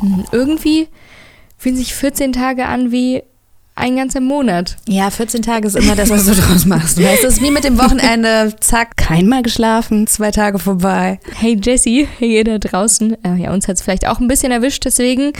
Hm, 0.00 0.24
irgendwie 0.32 0.88
fühlen 1.58 1.76
sich 1.76 1.94
14 1.94 2.32
Tage 2.32 2.66
an 2.66 2.92
wie 2.92 3.22
ein 3.74 3.96
ganzer 3.96 4.20
Monat. 4.20 4.76
Ja, 4.88 5.10
14 5.10 5.42
Tage 5.42 5.68
ist 5.68 5.76
immer 5.76 5.94
das, 5.94 6.08
was 6.08 6.24
du 6.24 6.34
draus 6.34 6.64
machst. 6.64 7.02
Weißt 7.02 7.24
es 7.24 7.34
ist 7.34 7.42
wie 7.42 7.50
mit 7.50 7.64
dem 7.64 7.78
Wochenende, 7.78 8.54
zack, 8.60 8.96
keinmal 8.96 9.42
geschlafen, 9.42 10.06
zwei 10.06 10.30
Tage 10.30 10.58
vorbei. 10.58 11.20
Hey 11.34 11.58
Jessie, 11.62 12.08
hey 12.18 12.36
ihr 12.36 12.44
da 12.44 12.58
draußen. 12.58 13.22
Äh, 13.22 13.36
ja, 13.42 13.52
uns 13.52 13.68
hat 13.68 13.76
es 13.76 13.82
vielleicht 13.82 14.08
auch 14.08 14.18
ein 14.18 14.28
bisschen 14.28 14.50
erwischt, 14.50 14.86
deswegen 14.86 15.32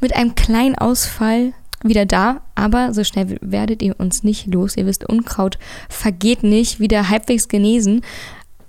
mit 0.00 0.16
einem 0.16 0.34
kleinen 0.34 0.76
Ausfall 0.76 1.52
wieder 1.82 2.06
da, 2.06 2.42
aber 2.54 2.94
so 2.94 3.04
schnell 3.04 3.38
werdet 3.40 3.82
ihr 3.82 3.98
uns 3.98 4.22
nicht 4.22 4.46
los. 4.46 4.76
Ihr 4.76 4.86
wisst, 4.86 5.08
Unkraut 5.08 5.58
vergeht 5.88 6.42
nicht, 6.42 6.80
wieder 6.80 7.08
halbwegs 7.08 7.48
genesen. 7.48 8.02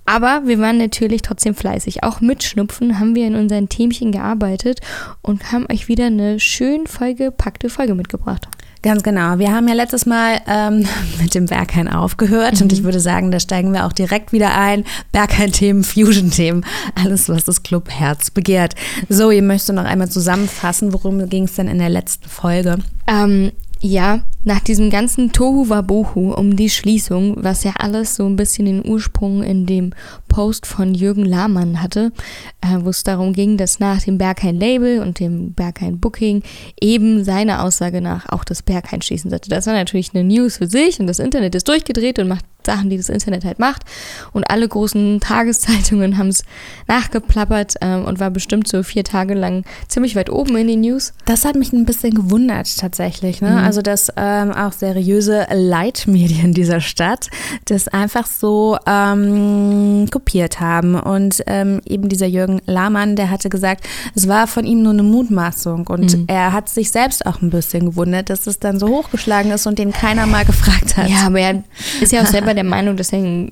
Aber 0.06 0.42
wir 0.46 0.60
waren 0.60 0.78
natürlich 0.78 1.22
trotzdem 1.22 1.56
fleißig. 1.56 2.04
Auch 2.04 2.20
mit 2.20 2.44
Schnupfen 2.44 3.00
haben 3.00 3.16
wir 3.16 3.26
in 3.26 3.36
unseren 3.36 3.70
Themchen 3.70 4.12
gearbeitet 4.12 4.82
und 5.22 5.52
haben 5.52 5.66
euch 5.72 5.88
wieder 5.88 6.08
eine 6.08 6.40
schön 6.40 6.88
vollgepackte 6.88 7.70
Folge 7.70 7.96
mitgebracht. 7.96 8.48
Ganz 8.84 9.02
genau. 9.02 9.40
Wir 9.40 9.54
haben 9.54 9.68
ja 9.70 9.74
letztes 9.74 10.06
Mal 10.06 10.42
ähm, 10.46 10.86
mit 11.22 11.34
dem 11.34 11.46
Berghain 11.46 11.88
aufgehört 11.88 12.56
mhm. 12.56 12.64
und 12.64 12.74
ich 12.74 12.84
würde 12.84 13.00
sagen, 13.00 13.32
da 13.32 13.40
steigen 13.40 13.74
wir 13.74 13.86
auch 13.86 13.94
direkt 13.94 14.34
wieder 14.34 14.56
ein. 14.56 14.84
Berghain-Themen, 15.14 15.84
Fusion-Themen, 15.84 16.66
alles, 16.94 17.30
was 17.30 17.46
das 17.46 17.64
Club 17.64 17.90
Herz 17.90 18.30
begehrt. 18.30 18.76
So, 19.08 19.32
ihr 19.32 19.42
möchtet 19.42 19.76
noch 19.76 19.86
einmal 19.86 20.10
zusammenfassen, 20.10 20.92
worum 20.92 21.30
ging 21.30 21.46
es 21.46 21.56
denn 21.56 21.70
in 21.70 21.80
der 21.80 21.90
letzten 21.90 22.28
Folge? 22.28 22.78
Ähm, 23.08 23.54
ja, 23.86 24.22
nach 24.46 24.62
diesem 24.62 24.90
ganzen 24.90 25.34
Tohu 25.34 25.68
Wabohu 25.68 26.32
um 26.32 26.56
die 26.56 26.70
Schließung, 26.70 27.36
was 27.44 27.66
ja 27.66 27.74
alles 27.78 28.16
so 28.16 28.26
ein 28.26 28.38
bisschen 28.38 28.66
den 28.66 28.86
Ursprung 28.86 29.44
in 29.44 29.66
dem 29.66 29.92
Post 30.30 30.66
von 30.66 30.96
Jürgen 30.96 31.26
Lahmann 31.26 31.82
hatte, 31.82 32.14
äh, 32.62 32.78
wo 32.80 32.90
es 32.92 33.04
darum 33.04 33.34
ging, 33.34 33.58
dass 33.58 33.82
nach 33.82 34.02
dem 34.02 34.18
Berghain 34.18 34.58
Label 34.58 35.02
und 35.02 35.20
dem 35.20 35.54
Berghain 35.54 36.00
Booking 36.00 36.44
eben 36.80 37.26
seiner 37.26 37.62
Aussage 37.62 38.00
nach 38.00 38.30
auch 38.30 38.46
das 38.46 38.62
Berghain 38.62 39.02
schließen 39.02 39.30
sollte. 39.30 39.50
Das 39.50 39.68
war 39.68 39.74
natürlich 39.74 40.12
eine 40.14 40.24
News 40.24 40.58
für 40.58 40.68
sich 40.68 41.02
und 41.02 41.08
das 41.08 41.20
Internet 41.20 41.54
ist 41.54 41.68
durchgedreht 41.68 42.20
und 42.20 42.30
macht 42.30 42.46
Sachen, 42.66 42.90
die 42.90 42.98
das 42.98 43.10
Internet 43.10 43.46
halt 43.46 43.60
macht. 43.60 43.84
Und 44.32 44.50
alle 44.50 44.68
großen 44.68 45.20
Tageszeitungen 45.22 46.18
haben 46.18 46.30
es 46.30 46.44
nachgeplappert 46.88 47.76
ähm, 47.82 48.06
und 48.06 48.20
war 48.20 48.30
bestimmt 48.30 48.68
so 48.68 48.84
vier 48.84 49.04
Tage 49.04 49.34
lang 49.34 49.64
ziemlich 49.88 50.16
weit 50.16 50.30
oben 50.30 50.56
in 50.58 50.68
den 50.68 50.82
News. 50.82 51.14
Das 51.26 51.46
hat 51.46 51.56
mich 51.56 51.74
ein 51.74 51.86
bisschen 51.86 52.14
gewundert 52.14 52.78
tatsächlich. 52.78 53.42
Ne? 53.42 53.52
Mhm. 53.52 53.58
Also, 53.58 53.82
dass 53.82 54.10
ähm, 54.16 54.52
auch 54.52 54.72
seriöse 54.72 55.48
Leitmedien 55.52 56.54
dieser 56.54 56.82
Stadt 56.82 57.30
das 57.66 57.88
einfach 57.88 58.26
so 58.26 58.78
ähm, 58.86 60.08
kopiert 60.12 60.60
haben. 60.60 60.96
Und 60.96 61.44
ähm, 61.48 61.82
eben 61.86 62.10
dieser 62.10 62.28
Jürgen 62.28 62.62
Lahmann, 62.66 63.16
der 63.16 63.30
hatte 63.30 63.50
gesagt, 63.50 63.86
es 64.16 64.28
war 64.28 64.48
von 64.48 64.66
ihm 64.66 64.84
nur 64.84 64.94
eine 64.94 65.04
Mutmaßung. 65.04 65.88
Und 65.88 66.18
mhm. 66.18 66.26
er 66.28 66.54
hat 66.54 66.70
sich 66.70 66.92
selbst 66.92 67.26
auch 67.26 67.42
ein 67.42 67.50
bisschen 67.50 67.86
gewundert, 67.86 68.30
dass 68.30 68.48
es 68.48 68.60
dann 68.60 68.80
so 68.80 68.88
hochgeschlagen 68.88 69.52
ist 69.52 69.68
und 69.68 69.80
den 69.80 69.92
keiner 69.92 70.26
mal 70.26 70.46
gefragt 70.46 70.98
hat. 70.98 71.10
Ja, 71.10 71.28
aber 71.28 71.40
er 71.40 71.64
ist 72.02 72.12
ja 72.12 72.22
auch 72.22 72.28
selber 72.28 72.53
selber 72.54 72.56
der 72.56 72.64
Meinung, 72.64 72.98
dass 72.98 73.14
er 73.14 73.20
ein 73.20 73.52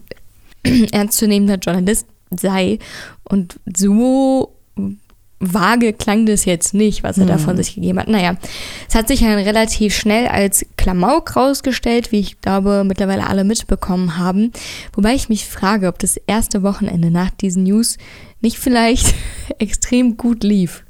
ernstzunehmender 0.91 1.55
Journalist 1.55 2.05
sei. 2.29 2.79
Und 3.23 3.59
so 3.75 4.55
vage 5.39 5.93
klang 5.93 6.27
das 6.27 6.45
jetzt 6.45 6.75
nicht, 6.75 7.01
was 7.01 7.17
er 7.17 7.23
mhm. 7.23 7.29
da 7.29 7.37
von 7.39 7.57
sich 7.57 7.73
gegeben 7.73 7.99
hat. 7.99 8.07
Naja, 8.07 8.35
es 8.87 8.93
hat 8.93 9.07
sich 9.07 9.21
dann 9.21 9.39
relativ 9.39 9.95
schnell 9.95 10.27
als 10.27 10.65
Klamauk 10.77 11.35
rausgestellt, 11.35 12.11
wie 12.11 12.19
ich 12.19 12.41
glaube, 12.41 12.83
mittlerweile 12.85 13.27
alle 13.27 13.43
mitbekommen 13.43 14.17
haben. 14.17 14.51
Wobei 14.93 15.15
ich 15.15 15.29
mich 15.29 15.47
frage, 15.47 15.87
ob 15.87 15.97
das 15.97 16.17
erste 16.17 16.61
Wochenende 16.61 17.09
nach 17.09 17.31
diesen 17.31 17.63
News 17.63 17.97
nicht 18.39 18.59
vielleicht 18.59 19.15
extrem 19.57 20.15
gut 20.15 20.43
lief. 20.43 20.83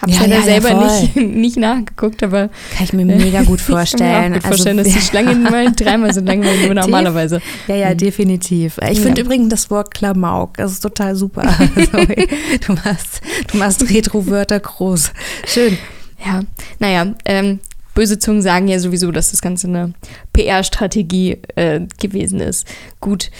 Hab's 0.00 0.14
ja, 0.14 0.26
ja, 0.26 0.36
ja 0.36 0.42
selber 0.42 0.74
nicht, 0.74 1.16
nicht 1.16 1.56
nachgeguckt, 1.56 2.22
aber. 2.22 2.48
Kann 2.76 2.84
ich 2.84 2.92
mir 2.92 3.04
mega 3.04 3.42
gut 3.42 3.60
vorstellen. 3.60 3.98
Ich 4.08 4.12
kann 4.12 4.30
mir 4.30 4.36
auch 4.36 4.42
gut 4.42 4.44
vorstellen, 4.44 4.78
also, 4.78 4.90
dass 4.90 5.02
die 5.02 5.06
Schlangen 5.08 5.42
mal 5.42 5.72
dreimal 5.72 6.14
so 6.14 6.20
lang 6.20 6.44
waren 6.44 6.60
wie 6.60 6.74
normalerweise. 6.74 7.40
Ja, 7.66 7.74
ja, 7.74 7.90
mhm. 7.90 7.98
definitiv. 7.98 8.78
Ich 8.90 9.00
finde 9.00 9.22
übrigens 9.22 9.48
das 9.48 9.70
Wort 9.70 9.92
Klamauk, 9.92 10.56
das 10.56 10.72
ist 10.72 10.80
total 10.80 11.16
super. 11.16 11.42
du 11.42 12.72
machst, 12.74 13.20
du 13.50 13.58
machst 13.58 13.90
Retro-Wörter 13.90 14.60
groß. 14.60 15.12
Schön. 15.46 15.78
Ja, 16.24 16.42
naja, 16.78 17.14
ähm, 17.24 17.60
böse 17.94 18.18
Zungen 18.18 18.42
sagen 18.42 18.68
ja 18.68 18.78
sowieso, 18.78 19.10
dass 19.10 19.32
das 19.32 19.40
Ganze 19.40 19.66
eine 19.66 19.94
PR-Strategie 20.32 21.38
äh, 21.56 21.80
gewesen 22.00 22.40
ist. 22.40 22.66
Gut. 23.00 23.30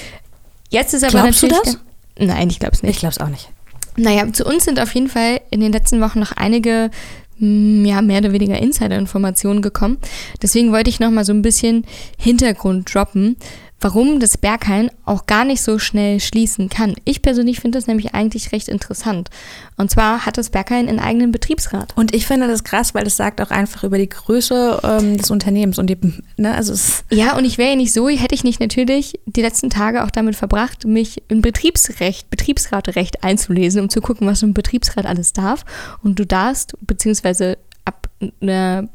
Jetzt 0.70 0.94
ist 0.94 1.04
aber 1.04 1.22
Glaubst 1.22 1.42
natürlich. 1.44 1.62
Du 1.64 1.78
das? 2.16 2.26
Nein, 2.26 2.50
ich 2.50 2.58
glaube 2.58 2.74
es 2.74 2.82
nicht. 2.82 2.94
Ich 2.94 2.98
glaube 2.98 3.12
es 3.12 3.18
auch 3.18 3.28
nicht. 3.28 3.50
Naja, 3.98 4.32
zu 4.32 4.44
uns 4.44 4.64
sind 4.64 4.80
auf 4.80 4.94
jeden 4.94 5.08
Fall 5.08 5.40
in 5.50 5.60
den 5.60 5.72
letzten 5.72 6.00
Wochen 6.00 6.20
noch 6.20 6.32
einige 6.32 6.90
mm, 7.38 7.84
ja, 7.84 8.00
mehr 8.00 8.20
oder 8.20 8.32
weniger 8.32 8.58
Insider-Informationen 8.58 9.60
gekommen. 9.60 9.98
Deswegen 10.40 10.72
wollte 10.72 10.88
ich 10.88 11.00
noch 11.00 11.10
mal 11.10 11.24
so 11.24 11.32
ein 11.32 11.42
bisschen 11.42 11.84
Hintergrund 12.16 12.94
droppen, 12.94 13.36
warum 13.80 14.18
das 14.20 14.36
Berghain 14.36 14.90
auch 15.04 15.26
gar 15.26 15.44
nicht 15.44 15.62
so 15.62 15.78
schnell 15.78 16.20
schließen 16.20 16.68
kann. 16.68 16.94
Ich 17.04 17.22
persönlich 17.22 17.60
finde 17.60 17.78
das 17.78 17.86
nämlich 17.86 18.14
eigentlich 18.14 18.52
recht 18.52 18.68
interessant. 18.68 19.30
Und 19.76 19.90
zwar 19.90 20.26
hat 20.26 20.36
das 20.36 20.50
Berghain 20.50 20.88
einen 20.88 20.98
eigenen 20.98 21.30
Betriebsrat. 21.30 21.92
Und 21.96 22.14
ich 22.14 22.26
finde 22.26 22.48
das 22.48 22.64
krass, 22.64 22.94
weil 22.94 23.04
das 23.04 23.16
sagt 23.16 23.40
auch 23.40 23.50
einfach 23.50 23.84
über 23.84 23.98
die 23.98 24.08
Größe 24.08 24.80
ähm, 24.82 25.16
des 25.16 25.30
Unternehmens 25.30 25.78
und 25.78 25.88
die, 25.88 25.98
ne, 26.36 26.54
also 26.54 26.74
Ja, 27.10 27.36
und 27.36 27.44
ich 27.44 27.58
wäre 27.58 27.70
ja 27.70 27.76
nicht 27.76 27.92
so, 27.92 28.08
hätte 28.08 28.34
ich 28.34 28.44
nicht 28.44 28.60
natürlich 28.60 29.20
die 29.26 29.42
letzten 29.42 29.70
Tage 29.70 30.04
auch 30.04 30.10
damit 30.10 30.34
verbracht, 30.34 30.84
mich 30.84 31.22
in 31.28 31.40
Betriebsrecht, 31.40 32.30
Betriebsratrecht 32.30 33.22
einzulesen, 33.22 33.82
um 33.82 33.88
zu 33.88 34.00
gucken, 34.00 34.26
was 34.26 34.40
so 34.40 34.46
ein 34.46 34.54
Betriebsrat 34.54 35.06
alles 35.06 35.32
darf. 35.32 35.64
Und 36.02 36.18
du 36.18 36.26
darfst, 36.26 36.74
beziehungsweise 36.80 37.58
ab 37.84 38.08
einer 38.40 38.88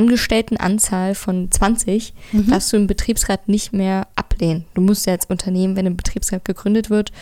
Angestelltenanzahl 0.00 1.14
von 1.14 1.50
20 1.50 2.14
mhm. 2.32 2.46
darfst 2.48 2.72
du 2.72 2.76
im 2.76 2.86
Betriebsrat 2.86 3.48
nicht 3.48 3.72
mehr 3.72 4.06
ablehnen. 4.16 4.64
Du 4.74 4.80
musst 4.80 5.06
ja 5.06 5.12
als 5.12 5.26
Unternehmen, 5.26 5.76
wenn 5.76 5.86
ein 5.86 5.96
Betriebsrat 5.96 6.44
gegründet 6.44 6.90
wird, 6.90 7.12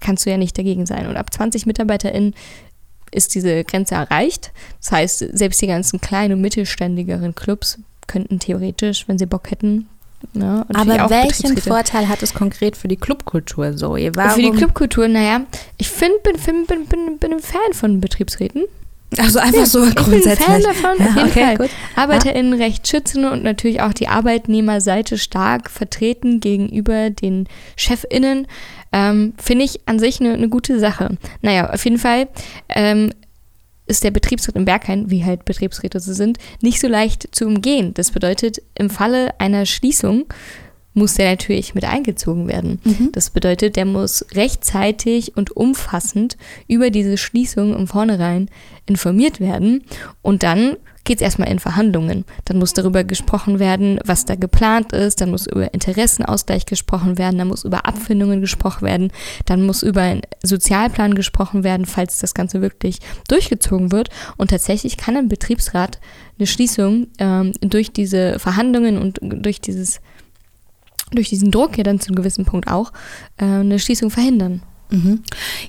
kannst 0.00 0.26
du 0.26 0.30
ja 0.30 0.36
nicht 0.36 0.56
dagegen 0.56 0.86
sein. 0.86 1.06
Und 1.08 1.16
ab 1.16 1.32
20 1.32 1.66
MitarbeiterInnen 1.66 2.34
ist 3.10 3.34
diese 3.34 3.64
Grenze 3.64 3.94
erreicht. 3.94 4.52
Das 4.80 4.92
heißt, 4.92 5.18
selbst 5.32 5.60
die 5.62 5.66
ganzen 5.66 6.00
kleinen 6.00 6.34
und 6.34 6.40
mittelständigeren 6.40 7.34
Clubs 7.34 7.78
könnten 8.06 8.38
theoretisch, 8.38 9.08
wenn 9.08 9.18
sie 9.18 9.26
Bock 9.26 9.50
hätten, 9.50 9.88
Ne? 10.32 10.64
Aber 10.72 11.10
welchen 11.10 11.56
Vorteil 11.58 12.08
hat 12.08 12.22
es 12.22 12.32
konkret 12.34 12.76
für 12.76 12.88
die 12.88 12.96
Clubkultur 12.96 13.76
so? 13.76 13.96
Für 14.34 14.40
die 14.40 14.50
Clubkultur, 14.52 15.06
naja, 15.06 15.42
ich 15.76 15.90
find, 15.90 16.22
bin, 16.22 16.36
bin, 16.66 16.86
bin, 16.86 17.18
bin 17.18 17.32
ein 17.32 17.40
Fan 17.40 17.72
von 17.72 18.00
Betriebsräten. 18.00 18.64
Also 19.18 19.38
einfach 19.38 19.60
ja, 19.60 19.66
so 19.66 19.80
grundsätzlich. 19.94 20.32
Ich 20.32 20.46
bin 20.46 20.46
Fan 20.46 20.62
davon, 20.62 21.06
auf 21.06 21.16
jeden 21.16 21.28
okay, 21.28 21.44
Fall. 21.44 21.56
Gut. 21.56 21.70
ArbeiterInnen 21.96 22.58
ja. 22.58 22.64
recht 22.64 22.88
schützen 22.88 23.24
und 23.24 23.42
natürlich 23.42 23.80
auch 23.80 23.92
die 23.92 24.08
Arbeitnehmerseite 24.08 25.18
stark 25.18 25.70
vertreten 25.70 26.40
gegenüber 26.40 27.10
den 27.10 27.48
ChefInnen, 27.76 28.46
ähm, 28.92 29.34
finde 29.42 29.64
ich 29.64 29.80
an 29.86 29.98
sich 29.98 30.20
eine, 30.20 30.34
eine 30.34 30.48
gute 30.48 30.78
Sache. 30.78 31.16
Naja, 31.42 31.70
auf 31.70 31.84
jeden 31.84 31.98
Fall 31.98 32.28
ähm, 32.68 33.10
ist 33.86 34.04
der 34.04 34.10
Betriebsrat 34.10 34.56
im 34.56 34.64
Berghain, 34.64 35.10
wie 35.10 35.24
halt 35.24 35.44
Betriebsräte 35.44 36.00
so 36.00 36.12
sind, 36.12 36.38
nicht 36.62 36.80
so 36.80 36.88
leicht 36.88 37.34
zu 37.34 37.46
umgehen. 37.46 37.92
Das 37.94 38.10
bedeutet, 38.10 38.62
im 38.74 38.88
Falle 38.88 39.38
einer 39.38 39.66
Schließung 39.66 40.24
muss 40.94 41.14
der 41.14 41.30
natürlich 41.30 41.74
mit 41.74 41.84
eingezogen 41.84 42.48
werden. 42.48 42.80
Mhm. 42.84 43.10
Das 43.12 43.30
bedeutet, 43.30 43.76
der 43.76 43.84
muss 43.84 44.24
rechtzeitig 44.32 45.36
und 45.36 45.56
umfassend 45.56 46.36
über 46.68 46.90
diese 46.90 47.18
Schließung 47.18 47.76
im 47.76 47.86
Vornherein 47.86 48.48
informiert 48.86 49.40
werden 49.40 49.84
und 50.22 50.42
dann 50.42 50.76
geht 51.04 51.18
es 51.18 51.22
erstmal 51.22 51.50
in 51.50 51.58
Verhandlungen. 51.58 52.24
Dann 52.46 52.58
muss 52.58 52.72
darüber 52.72 53.04
gesprochen 53.04 53.58
werden, 53.58 54.00
was 54.04 54.24
da 54.24 54.34
geplant 54.34 54.92
ist, 54.92 55.20
dann 55.20 55.30
muss 55.30 55.46
über 55.46 55.72
Interessenausgleich 55.72 56.66
gesprochen 56.66 57.18
werden, 57.18 57.38
dann 57.38 57.48
muss 57.48 57.64
über 57.64 57.86
Abfindungen 57.86 58.40
gesprochen 58.40 58.86
werden, 58.86 59.12
dann 59.44 59.64
muss 59.64 59.82
über 59.82 60.00
einen 60.00 60.22
Sozialplan 60.42 61.14
gesprochen 61.14 61.62
werden, 61.62 61.86
falls 61.86 62.18
das 62.18 62.34
Ganze 62.34 62.62
wirklich 62.62 62.98
durchgezogen 63.28 63.92
wird. 63.92 64.08
Und 64.36 64.50
tatsächlich 64.50 64.96
kann 64.96 65.16
ein 65.16 65.28
Betriebsrat 65.28 66.00
eine 66.38 66.46
Schließung 66.46 67.08
ähm, 67.18 67.52
durch 67.60 67.92
diese 67.92 68.38
Verhandlungen 68.38 68.98
und 68.98 69.18
durch 69.22 69.60
dieses 69.60 70.00
durch 71.14 71.28
diesen 71.28 71.50
Druck 71.50 71.76
ja 71.76 71.84
dann 71.84 72.00
zu 72.00 72.08
einem 72.08 72.16
gewissen 72.16 72.44
Punkt 72.44 72.68
auch 72.68 72.92
äh, 73.36 73.44
eine 73.44 73.78
Schließung 73.78 74.10
verhindern. 74.10 74.62
Mhm. 74.90 75.22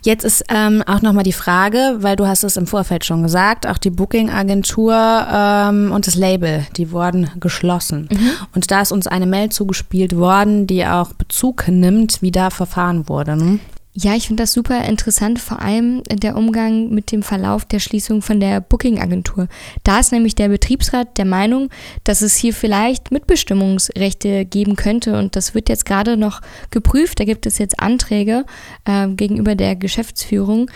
Jetzt 0.04 0.24
ist 0.24 0.44
ähm, 0.50 0.84
auch 0.86 1.02
nochmal 1.02 1.24
die 1.24 1.34
Frage, 1.34 1.98
weil 2.00 2.16
du 2.16 2.28
hast 2.28 2.44
es 2.44 2.58
im 2.58 2.68
Vorfeld 2.68 3.06
schon 3.06 3.24
gesagt, 3.24 3.66
auch 3.66 3.78
die 3.78 3.90
Booking-Agentur 3.90 4.94
ähm, 4.94 5.92
und 5.92 6.06
das 6.06 6.16
Label, 6.16 6.66
die 6.78 6.92
wurden 6.92 7.32
geschlossen. 7.40 8.10
Mhm. 8.12 8.30
Und 8.54 8.70
da 8.72 8.82
ist 8.82 8.92
uns 8.92 9.08
eine 9.08 9.26
Mail 9.26 9.50
zugespielt 9.50 10.16
worden, 10.16 10.68
die 10.68 10.86
auch 10.86 11.14
Bezug 11.14 11.68
nimmt, 11.68 12.22
wie 12.22 12.32
da 12.32 12.50
verfahren 12.50 13.08
wurde. 13.10 13.36
Ne? 13.36 13.60
Ja, 13.98 14.14
ich 14.14 14.28
finde 14.28 14.44
das 14.44 14.52
super 14.52 14.84
interessant, 14.84 15.40
vor 15.40 15.62
allem 15.62 16.04
der 16.12 16.36
Umgang 16.36 16.90
mit 16.90 17.14
dem 17.14 17.24
Verlauf 17.24 17.64
der 17.64 17.80
Schließung 17.80 18.22
von 18.22 18.42
der 18.42 18.60
Booking-Agentur. 18.60 19.48
Da 19.86 20.00
ist 20.00 20.12
nämlich 20.12 20.36
der 20.36 20.50
Betriebsrat 20.50 21.18
der 21.18 21.24
Meinung, 21.24 21.70
dass 22.04 22.22
es 22.22 22.36
hier 22.36 22.54
vielleicht 22.54 23.12
Mitbestimmungsrechte 23.12 24.44
geben 24.44 24.76
könnte 24.76 25.18
und 25.18 25.38
das 25.38 25.56
wird 25.56 25.70
jetzt 25.70 25.86
gerade 25.86 26.18
noch 26.18 26.42
geprüft. 26.72 27.22
Da 27.22 27.24
gibt 27.24 27.46
es 27.46 27.58
jetzt 27.58 27.80
Anträge 27.80 28.46
äh, 28.84 29.08
gegenüber 29.08 29.56
der 29.56 29.78
Geschäftsführung, 29.78 30.70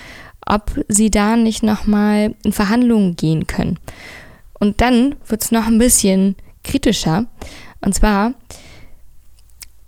ob 0.45 0.71
sie 0.87 1.11
da 1.11 1.35
nicht 1.35 1.61
nochmal 1.61 2.35
in 2.45 2.53
Verhandlungen 2.53 3.17
gehen 3.17 3.47
können. 3.47 3.79
Und 4.61 4.79
dann 4.79 5.15
wird 5.27 5.43
es 5.43 5.51
noch 5.51 5.67
ein 5.67 5.77
bisschen 5.77 6.37
kritischer. 6.63 7.25
Und 7.81 7.95
zwar 7.95 8.33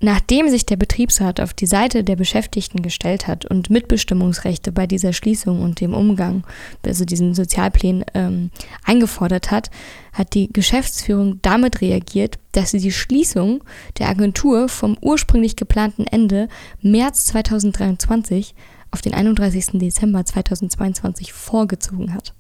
Nachdem 0.04 0.50
sich 0.50 0.66
der 0.66 0.78
Betriebsrat 0.78 1.40
auf 1.40 1.54
die 1.54 1.68
Seite 1.68 2.04
der 2.04 2.16
Beschäftigten 2.16 2.82
gestellt 2.82 3.28
hat 3.28 3.46
und 3.46 3.70
Mitbestimmungsrechte 3.70 4.72
bei 4.72 4.88
dieser 4.88 5.14
Schließung 5.14 5.62
und 5.62 5.80
dem 5.80 5.94
Umgang, 5.94 6.44
also 6.84 7.06
diesen 7.06 7.36
Sozialplänen 7.36 8.04
ähm, 8.16 8.50
eingefordert 8.84 9.52
hat, 9.52 9.70
hat 10.12 10.34
die 10.34 10.52
Geschäftsführung 10.52 11.40
damit 11.44 11.82
reagiert, 11.82 12.40
dass 12.52 12.72
sie 12.72 12.80
die 12.80 12.92
Schließung 12.92 13.64
der 14.00 14.10
Agentur 14.10 14.70
vom 14.70 14.98
ursprünglich 15.02 15.56
geplanten 15.56 16.08
Ende 16.08 16.50
März 16.82 17.26
2023 17.26 18.56
auf 18.90 19.02
den 19.02 19.14
31. 19.14 19.68
Dezember 19.74 20.26
2022 20.26 21.32
vorgezogen 21.32 22.16
hat. 22.16 22.34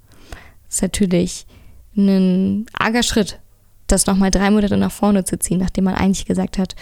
Das 0.65 0.77
ist 0.77 0.81
natürlich 0.81 1.45
ein 1.95 2.65
arger 2.73 3.03
Schritt 3.03 3.39
das 3.91 4.05
nochmal 4.05 4.31
drei 4.31 4.49
Monate 4.51 4.77
nach 4.77 4.91
vorne 4.91 5.23
zu 5.23 5.37
ziehen, 5.37 5.59
nachdem 5.59 5.85
man 5.85 5.95
eigentlich 5.95 6.25
gesagt 6.25 6.57
hat, 6.57 6.75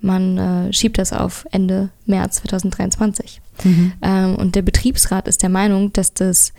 man 0.00 0.38
äh, 0.38 0.72
schiebt 0.72 0.98
das 0.98 1.12
auf 1.12 1.46
Ende 1.50 1.90
März 2.06 2.42
2023. 2.42 3.40
Mhm. 3.64 3.92
Ähm, 4.02 4.36
und 4.36 4.54
der 4.54 4.62
Betriebsrat 4.62 5.28
ist 5.28 5.42
der 5.42 5.48
Meinung, 5.48 5.92
dass 5.92 6.12
das 6.12 6.52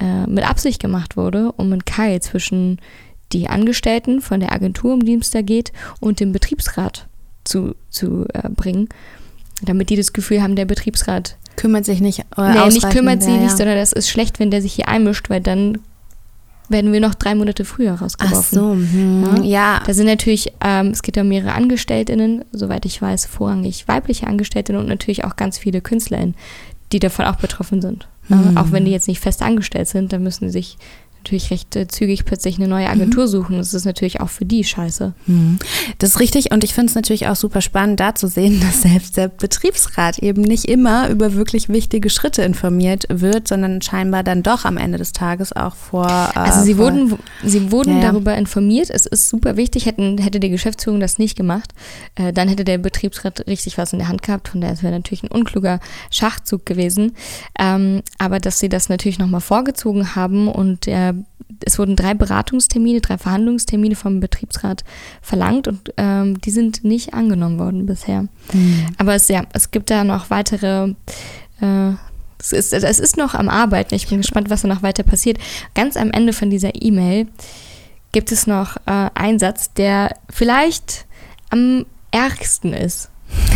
äh, 0.00 0.26
mit 0.26 0.48
Absicht 0.48 0.80
gemacht 0.80 1.16
wurde, 1.16 1.52
um 1.52 1.72
einen 1.72 1.84
Keil 1.84 2.20
zwischen 2.20 2.80
die 3.32 3.48
Angestellten 3.48 4.20
von 4.20 4.40
der 4.40 4.52
Agentur, 4.52 4.94
um 4.94 5.04
die 5.04 5.14
es 5.14 5.30
da 5.30 5.42
geht, 5.42 5.72
und 6.00 6.20
dem 6.20 6.32
Betriebsrat 6.32 7.06
zu, 7.44 7.74
zu 7.90 8.26
äh, 8.34 8.48
bringen, 8.48 8.88
damit 9.62 9.90
die 9.90 9.96
das 9.96 10.12
Gefühl 10.12 10.42
haben, 10.42 10.56
der 10.56 10.64
Betriebsrat 10.64 11.36
kümmert 11.56 11.84
sich 11.84 12.00
nicht. 12.00 12.20
Äh, 12.36 12.52
nee, 12.52 12.68
nicht 12.68 12.90
kümmert 12.90 13.22
sich 13.22 13.34
ja, 13.34 13.40
nicht, 13.40 13.56
sondern 13.56 13.76
das 13.76 13.92
ist 13.92 14.08
schlecht, 14.08 14.38
wenn 14.38 14.50
der 14.50 14.62
sich 14.62 14.74
hier 14.74 14.88
einmischt, 14.88 15.30
weil 15.30 15.40
dann 15.40 15.78
werden 16.72 16.92
wir 16.92 17.00
noch 17.00 17.14
drei 17.14 17.34
Monate 17.34 17.64
früher 17.64 17.92
rausgeworfen. 17.92 18.38
Ach 18.38 18.44
so, 18.44 18.72
hm, 18.72 19.42
ja. 19.44 19.82
Da 19.86 19.94
sind 19.94 20.06
natürlich, 20.06 20.52
ähm, 20.62 20.88
es 20.88 21.02
geht 21.02 21.16
um 21.18 21.28
mehrere 21.28 21.52
AngestelltInnen, 21.52 22.44
soweit 22.52 22.84
ich 22.84 23.00
weiß, 23.00 23.26
vorrangig 23.26 23.86
weibliche 23.88 24.26
Angestellte 24.26 24.78
und 24.78 24.88
natürlich 24.88 25.24
auch 25.24 25.36
ganz 25.36 25.58
viele 25.58 25.80
KünstlerInnen, 25.80 26.34
die 26.92 26.98
davon 26.98 27.26
auch 27.26 27.36
betroffen 27.36 27.80
sind. 27.80 28.08
Hm. 28.28 28.56
Auch 28.56 28.72
wenn 28.72 28.84
die 28.84 28.92
jetzt 28.92 29.08
nicht 29.08 29.20
fest 29.20 29.42
angestellt 29.42 29.88
sind, 29.88 30.12
dann 30.12 30.22
müssen 30.22 30.48
sie 30.48 30.52
sich 30.52 30.78
natürlich 31.22 31.50
recht 31.50 31.76
äh, 31.76 31.86
zügig 31.86 32.24
plötzlich 32.24 32.58
eine 32.58 32.66
neue 32.66 32.88
Agentur 32.88 33.24
mhm. 33.24 33.28
suchen. 33.28 33.56
Das 33.58 33.74
ist 33.74 33.84
natürlich 33.84 34.20
auch 34.20 34.28
für 34.28 34.44
die 34.44 34.64
scheiße. 34.64 35.14
Mhm. 35.26 35.58
Das 35.98 36.10
ist 36.10 36.20
richtig 36.20 36.50
und 36.50 36.64
ich 36.64 36.74
finde 36.74 36.90
es 36.90 36.94
natürlich 36.94 37.28
auch 37.28 37.36
super 37.36 37.60
spannend, 37.60 38.00
da 38.00 38.14
zu 38.14 38.26
sehen, 38.26 38.60
dass 38.66 38.82
selbst 38.82 39.16
der 39.16 39.28
Betriebsrat 39.28 40.18
eben 40.18 40.42
nicht 40.42 40.64
immer 40.64 41.08
über 41.08 41.34
wirklich 41.34 41.68
wichtige 41.68 42.10
Schritte 42.10 42.42
informiert 42.42 43.06
wird, 43.08 43.48
sondern 43.48 43.80
scheinbar 43.82 44.24
dann 44.24 44.42
doch 44.42 44.64
am 44.64 44.76
Ende 44.76 44.98
des 44.98 45.12
Tages 45.12 45.54
auch 45.54 45.76
vor. 45.76 46.06
Äh, 46.06 46.38
also 46.38 46.62
sie 46.62 46.74
vor, 46.74 46.86
wurden, 46.86 47.18
sie 47.44 47.70
wurden 47.70 47.98
ja, 47.98 48.02
ja. 48.02 48.12
darüber 48.12 48.34
informiert. 48.36 48.90
Es 48.90 49.06
ist 49.06 49.28
super 49.28 49.56
wichtig. 49.56 49.86
Hätten, 49.86 50.18
hätte 50.18 50.40
die 50.40 50.50
Geschäftsführung 50.50 50.98
das 50.98 51.18
nicht 51.18 51.36
gemacht, 51.36 51.72
äh, 52.16 52.32
dann 52.32 52.48
hätte 52.48 52.64
der 52.64 52.78
Betriebsrat 52.78 53.46
richtig 53.46 53.78
was 53.78 53.92
in 53.92 54.00
der 54.00 54.08
Hand 54.08 54.22
gehabt. 54.22 54.48
Von 54.48 54.60
daher 54.60 54.82
wäre 54.82 54.92
natürlich 54.92 55.22
ein 55.22 55.28
unkluger 55.28 55.78
Schachzug 56.10 56.66
gewesen. 56.66 57.14
Ähm, 57.58 58.02
aber 58.18 58.40
dass 58.40 58.58
sie 58.58 58.68
das 58.68 58.88
natürlich 58.88 59.18
nochmal 59.18 59.40
vorgezogen 59.40 60.16
haben 60.16 60.48
und 60.48 60.88
es 61.64 61.78
wurden 61.78 61.96
drei 61.96 62.14
Beratungstermine, 62.14 63.00
drei 63.00 63.18
Verhandlungstermine 63.18 63.94
vom 63.94 64.20
Betriebsrat 64.20 64.84
verlangt 65.20 65.68
und 65.68 65.92
ähm, 65.96 66.40
die 66.40 66.50
sind 66.50 66.84
nicht 66.84 67.14
angenommen 67.14 67.58
worden 67.58 67.86
bisher. 67.86 68.22
Mhm. 68.52 68.86
Aber 68.98 69.14
es, 69.14 69.28
ja, 69.28 69.44
es 69.52 69.70
gibt 69.70 69.90
da 69.90 70.04
noch 70.04 70.30
weitere. 70.30 70.94
Äh, 71.60 71.92
es 72.38 72.52
ist, 72.52 72.72
es 72.72 72.98
ist 72.98 73.16
noch 73.16 73.34
am 73.34 73.48
Arbeiten. 73.48 73.94
Ich 73.94 74.08
bin 74.08 74.18
gespannt, 74.18 74.50
was 74.50 74.62
da 74.62 74.68
noch 74.68 74.82
weiter 74.82 75.04
passiert. 75.04 75.38
Ganz 75.74 75.96
am 75.96 76.10
Ende 76.10 76.32
von 76.32 76.50
dieser 76.50 76.72
E-Mail 76.74 77.28
gibt 78.10 78.32
es 78.32 78.48
noch 78.48 78.76
äh, 78.86 79.10
einen 79.14 79.38
Satz, 79.38 79.72
der 79.72 80.16
vielleicht 80.28 81.06
am 81.50 81.86
ärgsten 82.10 82.72
ist 82.72 83.10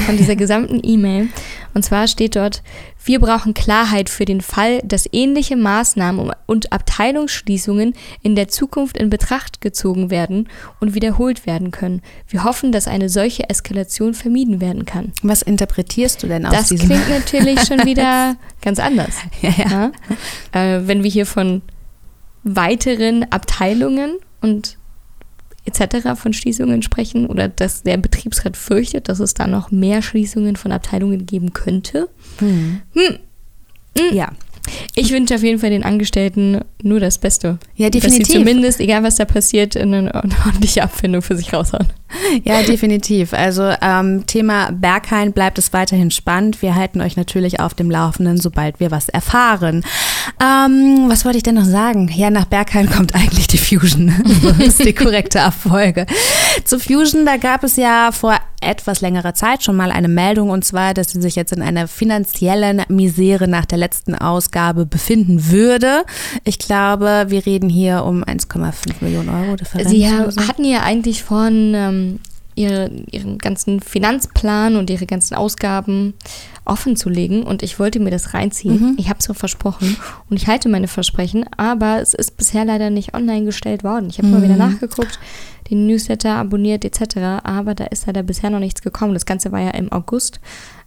von 0.06 0.16
dieser 0.16 0.36
gesamten 0.36 0.80
E-Mail. 0.82 1.28
Und 1.74 1.84
zwar 1.84 2.06
steht 2.06 2.36
dort, 2.36 2.62
wir 3.06 3.20
brauchen 3.20 3.54
Klarheit 3.54 4.10
für 4.10 4.24
den 4.24 4.40
Fall, 4.40 4.80
dass 4.84 5.08
ähnliche 5.12 5.56
Maßnahmen 5.56 6.32
und 6.46 6.72
Abteilungsschließungen 6.72 7.94
in 8.22 8.34
der 8.34 8.48
Zukunft 8.48 8.96
in 8.96 9.10
Betracht 9.10 9.60
gezogen 9.60 10.10
werden 10.10 10.48
und 10.80 10.94
wiederholt 10.94 11.46
werden 11.46 11.70
können. 11.70 12.02
Wir 12.28 12.42
hoffen, 12.42 12.72
dass 12.72 12.88
eine 12.88 13.08
solche 13.08 13.48
Eskalation 13.48 14.12
vermieden 14.12 14.60
werden 14.60 14.84
kann. 14.84 15.12
Was 15.22 15.42
interpretierst 15.42 16.22
du 16.22 16.26
denn 16.26 16.46
aus 16.46 16.52
das 16.52 16.68
diesem? 16.68 16.88
Das 16.88 16.98
klingt 16.98 17.10
natürlich 17.10 17.60
schon 17.64 17.78
wieder 17.86 18.36
ganz 18.60 18.78
anders. 18.78 19.14
Ja, 19.42 19.50
ja. 19.58 19.92
Ja? 20.52 20.76
Äh, 20.76 20.88
wenn 20.88 21.02
wir 21.02 21.10
hier 21.10 21.26
von 21.26 21.62
weiteren 22.42 23.30
Abteilungen 23.30 24.16
und 24.40 24.78
etc. 25.66 26.18
von 26.18 26.32
Schließungen 26.32 26.82
sprechen 26.82 27.26
oder 27.26 27.48
dass 27.48 27.82
der 27.82 27.96
Betriebsrat 27.96 28.56
fürchtet, 28.56 29.08
dass 29.08 29.20
es 29.20 29.34
da 29.34 29.46
noch 29.46 29.70
mehr 29.70 30.02
Schließungen 30.02 30.56
von 30.56 30.72
Abteilungen 30.72 31.26
geben 31.26 31.52
könnte. 31.52 32.08
Hm. 32.38 32.80
Hm. 32.92 33.18
Hm. 33.98 34.16
Ja. 34.16 34.32
Ich 34.94 35.12
wünsche 35.12 35.34
auf 35.34 35.42
jeden 35.42 35.58
Fall 35.58 35.70
den 35.70 35.84
Angestellten 35.84 36.60
nur 36.82 36.98
das 36.98 37.18
Beste. 37.18 37.58
Ja, 37.76 37.88
definitiv. 37.88 38.20
Dass 38.20 38.28
sie 38.28 38.38
zumindest, 38.38 38.80
egal 38.80 39.02
was 39.02 39.16
da 39.16 39.24
passiert, 39.24 39.76
eine 39.76 40.12
ordentliche 40.44 40.82
Abfindung 40.82 41.22
für 41.22 41.36
sich 41.36 41.52
raushauen. 41.52 41.86
Ja, 42.44 42.62
definitiv. 42.62 43.32
Also 43.32 43.72
ähm, 43.80 44.26
Thema 44.26 44.70
Berghain 44.72 45.32
bleibt 45.32 45.58
es 45.58 45.72
weiterhin 45.72 46.10
spannend. 46.10 46.62
Wir 46.62 46.74
halten 46.74 47.00
euch 47.00 47.16
natürlich 47.16 47.60
auf 47.60 47.74
dem 47.74 47.90
Laufenden, 47.90 48.38
sobald 48.38 48.80
wir 48.80 48.90
was 48.90 49.08
erfahren. 49.08 49.84
Ähm, 50.40 51.06
was 51.08 51.24
wollte 51.24 51.38
ich 51.38 51.44
denn 51.44 51.54
noch 51.54 51.64
sagen? 51.64 52.10
Ja, 52.14 52.30
nach 52.30 52.46
Berghain 52.46 52.90
kommt 52.90 53.14
eigentlich 53.14 53.46
die 53.46 53.58
Fusion. 53.58 54.12
das 54.58 54.68
ist 54.68 54.84
die 54.84 54.92
korrekte 54.92 55.42
Abfolge. 55.42 56.06
Zu 56.64 56.78
Fusion, 56.78 57.26
da 57.26 57.36
gab 57.36 57.64
es 57.64 57.76
ja 57.76 58.10
vor 58.12 58.36
etwas 58.60 59.00
längerer 59.00 59.34
Zeit 59.34 59.62
schon 59.62 59.76
mal 59.76 59.90
eine 59.90 60.08
Meldung 60.08 60.50
und 60.50 60.64
zwar, 60.64 60.94
dass 60.94 61.10
sie 61.10 61.20
sich 61.20 61.36
jetzt 61.36 61.52
in 61.52 61.62
einer 61.62 61.88
finanziellen 61.88 62.82
Misere 62.88 63.48
nach 63.48 63.66
der 63.66 63.78
letzten 63.78 64.14
Ausgabe 64.14 64.86
befinden 64.86 65.50
würde. 65.50 66.04
Ich 66.44 66.58
glaube, 66.58 67.26
wir 67.28 67.46
reden 67.46 67.68
hier 67.68 68.04
um 68.04 68.24
1,5 68.24 68.72
Millionen 69.00 69.28
Euro 69.28 69.56
Differenz. 69.56 69.90
Sie 69.90 70.08
so. 70.30 70.48
hatten 70.48 70.64
ja 70.64 70.82
eigentlich 70.82 71.22
von 71.22 71.74
ähm, 71.74 71.95
ihre, 72.56 72.90
ihren 73.10 73.38
ganzen 73.38 73.80
Finanzplan 73.80 74.76
und 74.76 74.90
ihre 74.90 75.06
ganzen 75.06 75.34
Ausgaben 75.34 76.14
offen 76.64 76.96
zu 76.96 77.08
legen 77.08 77.42
und 77.44 77.62
ich 77.62 77.78
wollte 77.78 78.00
mir 78.00 78.10
das 78.10 78.34
reinziehen. 78.34 78.80
Mhm. 78.80 78.94
Ich 78.98 79.08
habe 79.08 79.20
es 79.20 79.26
so 79.26 79.34
versprochen 79.34 79.96
und 80.30 80.36
ich 80.36 80.48
halte 80.48 80.68
meine 80.68 80.88
Versprechen, 80.88 81.44
aber 81.56 82.00
es 82.00 82.14
ist 82.14 82.36
bisher 82.36 82.64
leider 82.64 82.90
nicht 82.90 83.14
online 83.14 83.44
gestellt 83.44 83.84
worden. 83.84 84.08
Ich 84.08 84.18
habe 84.18 84.28
mhm. 84.28 84.34
mal 84.34 84.42
wieder 84.42 84.56
nachgeguckt, 84.56 85.20
den 85.70 85.86
Newsletter 85.86 86.34
abonniert 86.34 86.84
etc., 86.84 87.44
aber 87.44 87.74
da 87.74 87.84
ist 87.84 88.06
leider 88.06 88.22
bisher 88.22 88.50
noch 88.50 88.58
nichts 88.58 88.82
gekommen. 88.82 89.14
Das 89.14 89.26
Ganze 89.26 89.52
war 89.52 89.60
ja 89.60 89.70
im 89.70 89.92
August, 89.92 90.40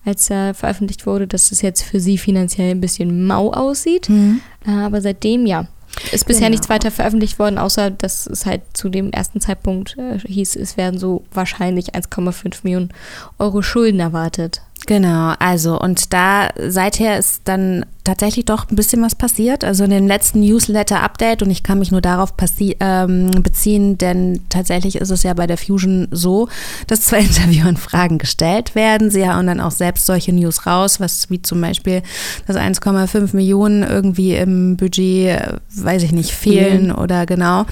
als 0.03 0.29
er 0.29 0.53
veröffentlicht 0.53 1.05
wurde, 1.05 1.27
dass 1.27 1.51
es 1.51 1.61
jetzt 1.61 1.83
für 1.83 1.99
sie 1.99 2.17
finanziell 2.17 2.71
ein 2.71 2.81
bisschen 2.81 3.27
mau 3.27 3.53
aussieht. 3.53 4.09
Mhm. 4.09 4.41
Aber 4.65 5.01
seitdem 5.01 5.45
ja, 5.45 5.67
ist 6.11 6.25
bisher 6.25 6.41
genau. 6.41 6.51
nichts 6.51 6.69
weiter 6.69 6.91
veröffentlicht 6.91 7.39
worden, 7.39 7.57
außer 7.57 7.91
dass 7.91 8.27
es 8.27 8.45
halt 8.45 8.61
zu 8.73 8.89
dem 8.89 9.11
ersten 9.11 9.41
Zeitpunkt 9.41 9.97
äh, 9.97 10.19
hieß, 10.19 10.55
es 10.55 10.77
werden 10.77 10.99
so 10.99 11.23
wahrscheinlich 11.31 11.95
1,5 11.95 12.59
Millionen 12.63 12.89
Euro 13.37 13.61
Schulden 13.61 13.99
erwartet. 13.99 14.61
Genau, 14.85 15.33
also 15.39 15.79
und 15.79 16.13
da 16.13 16.49
seither 16.57 17.19
ist 17.19 17.41
dann 17.45 17.85
tatsächlich 18.09 18.45
doch 18.45 18.67
ein 18.69 18.75
bisschen 18.75 19.03
was 19.03 19.13
passiert. 19.13 19.63
Also 19.63 19.83
in 19.83 19.91
dem 19.91 20.07
letzten 20.07 20.39
Newsletter-Update 20.39 21.43
und 21.43 21.51
ich 21.51 21.61
kann 21.61 21.77
mich 21.77 21.91
nur 21.91 22.01
darauf 22.01 22.33
ähm, 22.79 23.29
beziehen, 23.43 23.99
denn 23.99 24.41
tatsächlich 24.49 24.95
ist 24.95 25.11
es 25.11 25.21
ja 25.21 25.35
bei 25.35 25.45
der 25.45 25.59
Fusion 25.59 26.07
so, 26.09 26.49
dass 26.87 27.01
zwei 27.01 27.19
Interviewanfragen 27.29 28.17
gestellt 28.17 28.73
werden. 28.73 29.11
Sie 29.11 29.29
hauen 29.29 29.45
dann 29.45 29.61
auch 29.61 29.71
selbst 29.71 30.07
solche 30.07 30.33
News 30.33 30.65
raus, 30.65 30.99
was 30.99 31.29
wie 31.29 31.41
zum 31.43 31.61
Beispiel, 31.61 32.01
dass 32.47 32.55
1,5 32.55 33.35
Millionen 33.35 33.83
irgendwie 33.83 34.33
im 34.33 34.75
Budget, 34.75 35.39
weiß 35.75 36.01
ich 36.01 36.11
nicht, 36.11 36.31
fehlen 36.31 36.87
mhm. 36.87 36.95
oder 36.95 37.27
genau. 37.27 37.65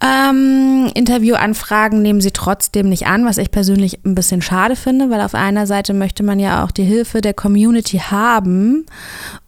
Ähm, 0.00 0.88
Interviewanfragen 0.94 2.00
nehmen 2.00 2.20
sie 2.20 2.30
trotzdem 2.30 2.88
nicht 2.88 3.08
an, 3.08 3.24
was 3.24 3.38
ich 3.38 3.50
persönlich 3.50 4.04
ein 4.04 4.14
bisschen 4.14 4.40
schade 4.40 4.76
finde, 4.76 5.10
weil 5.10 5.20
auf 5.20 5.34
einer 5.34 5.66
Seite 5.66 5.94
möchte 5.94 6.22
man 6.22 6.38
ja 6.38 6.64
auch 6.64 6.70
die 6.70 6.84
Hilfe 6.84 7.20
der 7.20 7.34
Community 7.34 7.98
haben 7.98 8.86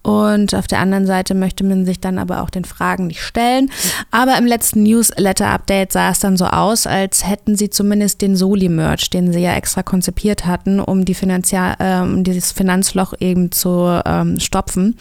Und 0.03 0.55
auf 0.55 0.67
der 0.67 0.81
anderen 0.81 1.07
Seite 1.07 1.35
möchte 1.35 1.65
man 1.65 1.85
sich 1.85 2.01
dann 2.01 2.19
aber 2.19 2.43
auch 2.43 2.51
den 2.51 2.65
Fragen 2.65 3.07
nicht 3.07 3.23
stellen. 3.23 3.71
Aber 4.11 4.37
im 4.37 4.47
letzten 4.47 4.83
Newsletter-Update 4.83 5.93
sah 5.93 6.11
es 6.11 6.19
dann 6.19 6.37
so 6.37 6.47
aus, 6.47 6.87
als 6.87 7.27
hätten 7.27 7.57
sie 7.57 7.71
zumindest 7.71 8.21
den 8.21 8.37
Soli-Merch, 8.37 9.11
den 9.11 9.33
sie 9.33 9.41
ja 9.41 9.55
extra 9.55 9.83
konzipiert 9.83 10.45
hatten, 10.45 10.81
um, 10.81 11.05
die 11.05 11.15
Finanzia 11.15 11.75
äh, 11.79 12.23
dieses 12.23 12.53
Finanzloch 12.53 13.15
eben 13.21 13.53
zu 13.53 14.03
ähm, 14.05 14.41
stopfen. 14.41 14.97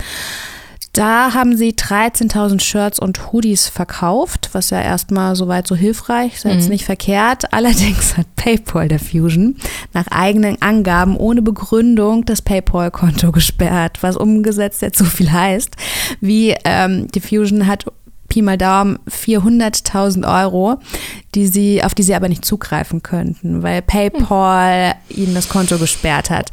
Da 0.93 1.33
haben 1.33 1.55
sie 1.55 1.71
13.000 1.71 2.59
Shirts 2.59 2.99
und 2.99 3.31
Hoodies 3.31 3.69
verkauft, 3.69 4.49
was 4.51 4.71
ja 4.71 4.81
erstmal 4.81 5.35
soweit 5.37 5.65
so 5.65 5.75
hilfreich 5.75 6.35
ist, 6.35 6.43
jetzt 6.43 6.65
mhm. 6.65 6.71
nicht 6.71 6.85
verkehrt. 6.85 7.53
Allerdings 7.53 8.17
hat 8.17 8.27
PayPal 8.35 8.89
der 8.89 8.99
Fusion 8.99 9.55
nach 9.93 10.07
eigenen 10.07 10.61
Angaben 10.61 11.15
ohne 11.15 11.41
Begründung 11.41 12.25
das 12.25 12.41
PayPal-Konto 12.41 13.31
gesperrt, 13.31 13.99
was 14.01 14.17
umgesetzt 14.17 14.81
jetzt 14.81 14.97
so 14.97 15.05
viel 15.05 15.31
heißt, 15.31 15.75
wie 16.19 16.55
ähm, 16.65 17.07
die 17.07 17.21
Fusion 17.21 17.67
hat 17.67 17.85
Pi 18.27 18.41
mal 18.41 18.57
Daumen 18.57 18.97
400.000 19.09 20.43
Euro, 20.43 20.77
die 21.35 21.47
sie, 21.47 21.83
auf 21.83 21.93
die 21.93 22.03
sie 22.03 22.15
aber 22.15 22.29
nicht 22.29 22.45
zugreifen 22.45 23.03
könnten, 23.03 23.61
weil 23.61 23.81
PayPal 23.81 24.95
ihnen 25.09 25.35
das 25.35 25.49
Konto 25.49 25.77
gesperrt 25.77 26.29
hat. 26.29 26.49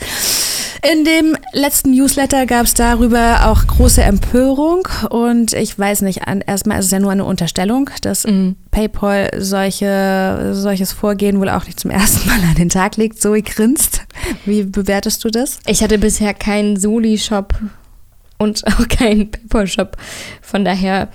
In 0.82 1.04
dem 1.04 1.36
letzten 1.52 1.90
Newsletter 1.90 2.46
gab 2.46 2.66
es 2.66 2.74
darüber 2.74 3.46
auch 3.50 3.66
große 3.66 4.02
Empörung 4.02 4.86
und 5.10 5.52
ich 5.52 5.76
weiß 5.76 6.02
nicht, 6.02 6.20
erstmal 6.46 6.78
ist 6.78 6.86
es 6.86 6.90
ja 6.92 7.00
nur 7.00 7.10
eine 7.10 7.24
Unterstellung, 7.24 7.90
dass 8.02 8.26
mhm. 8.26 8.56
PayPal 8.70 9.30
solche, 9.38 10.50
solches 10.52 10.92
Vorgehen 10.92 11.40
wohl 11.40 11.48
auch 11.48 11.66
nicht 11.66 11.80
zum 11.80 11.90
ersten 11.90 12.28
Mal 12.28 12.40
an 12.48 12.54
den 12.54 12.68
Tag 12.68 12.96
legt. 12.96 13.20
Zoe 13.20 13.42
grinst. 13.42 14.02
Wie 14.44 14.62
bewertest 14.62 15.24
du 15.24 15.30
das? 15.30 15.58
Ich 15.66 15.82
hatte 15.82 15.98
bisher 15.98 16.32
keinen 16.32 16.76
Soli-Shop 16.76 17.54
und 18.38 18.64
auch 18.66 18.86
keinen 18.88 19.30
PayPal-Shop. 19.30 19.96
Von 20.40 20.64
daher 20.64 21.08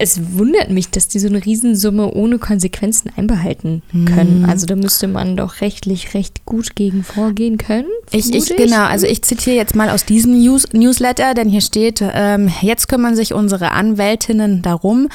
es 0.00 0.32
wundert 0.32 0.70
mich, 0.70 0.88
dass 0.88 1.08
die 1.08 1.18
so 1.18 1.28
eine 1.28 1.44
Riesensumme 1.44 2.14
ohne 2.14 2.38
Konsequenzen 2.38 3.12
einbehalten 3.16 3.82
können. 4.06 4.40
Mhm. 4.40 4.48
Also 4.48 4.66
da 4.66 4.74
müsste 4.74 5.08
man 5.08 5.36
doch 5.36 5.60
rechtlich 5.60 6.14
recht 6.14 6.46
gut 6.46 6.74
gegen 6.74 7.04
vorgehen 7.04 7.58
können. 7.58 7.86
Ich, 8.10 8.34
ich, 8.34 8.56
genau, 8.56 8.84
also 8.84 9.06
ich 9.06 9.20
zitiere 9.20 9.56
jetzt 9.56 9.76
mal 9.76 9.90
aus 9.90 10.06
diesem 10.06 10.40
News 10.40 10.68
Newsletter, 10.72 11.34
denn 11.34 11.50
hier 11.50 11.60
steht, 11.60 12.02
ähm, 12.14 12.50
jetzt 12.62 12.88
kümmern 12.88 13.14
sich 13.14 13.34
unsere 13.34 13.72
Anwältinnen 13.72 14.62
darum, 14.62 15.08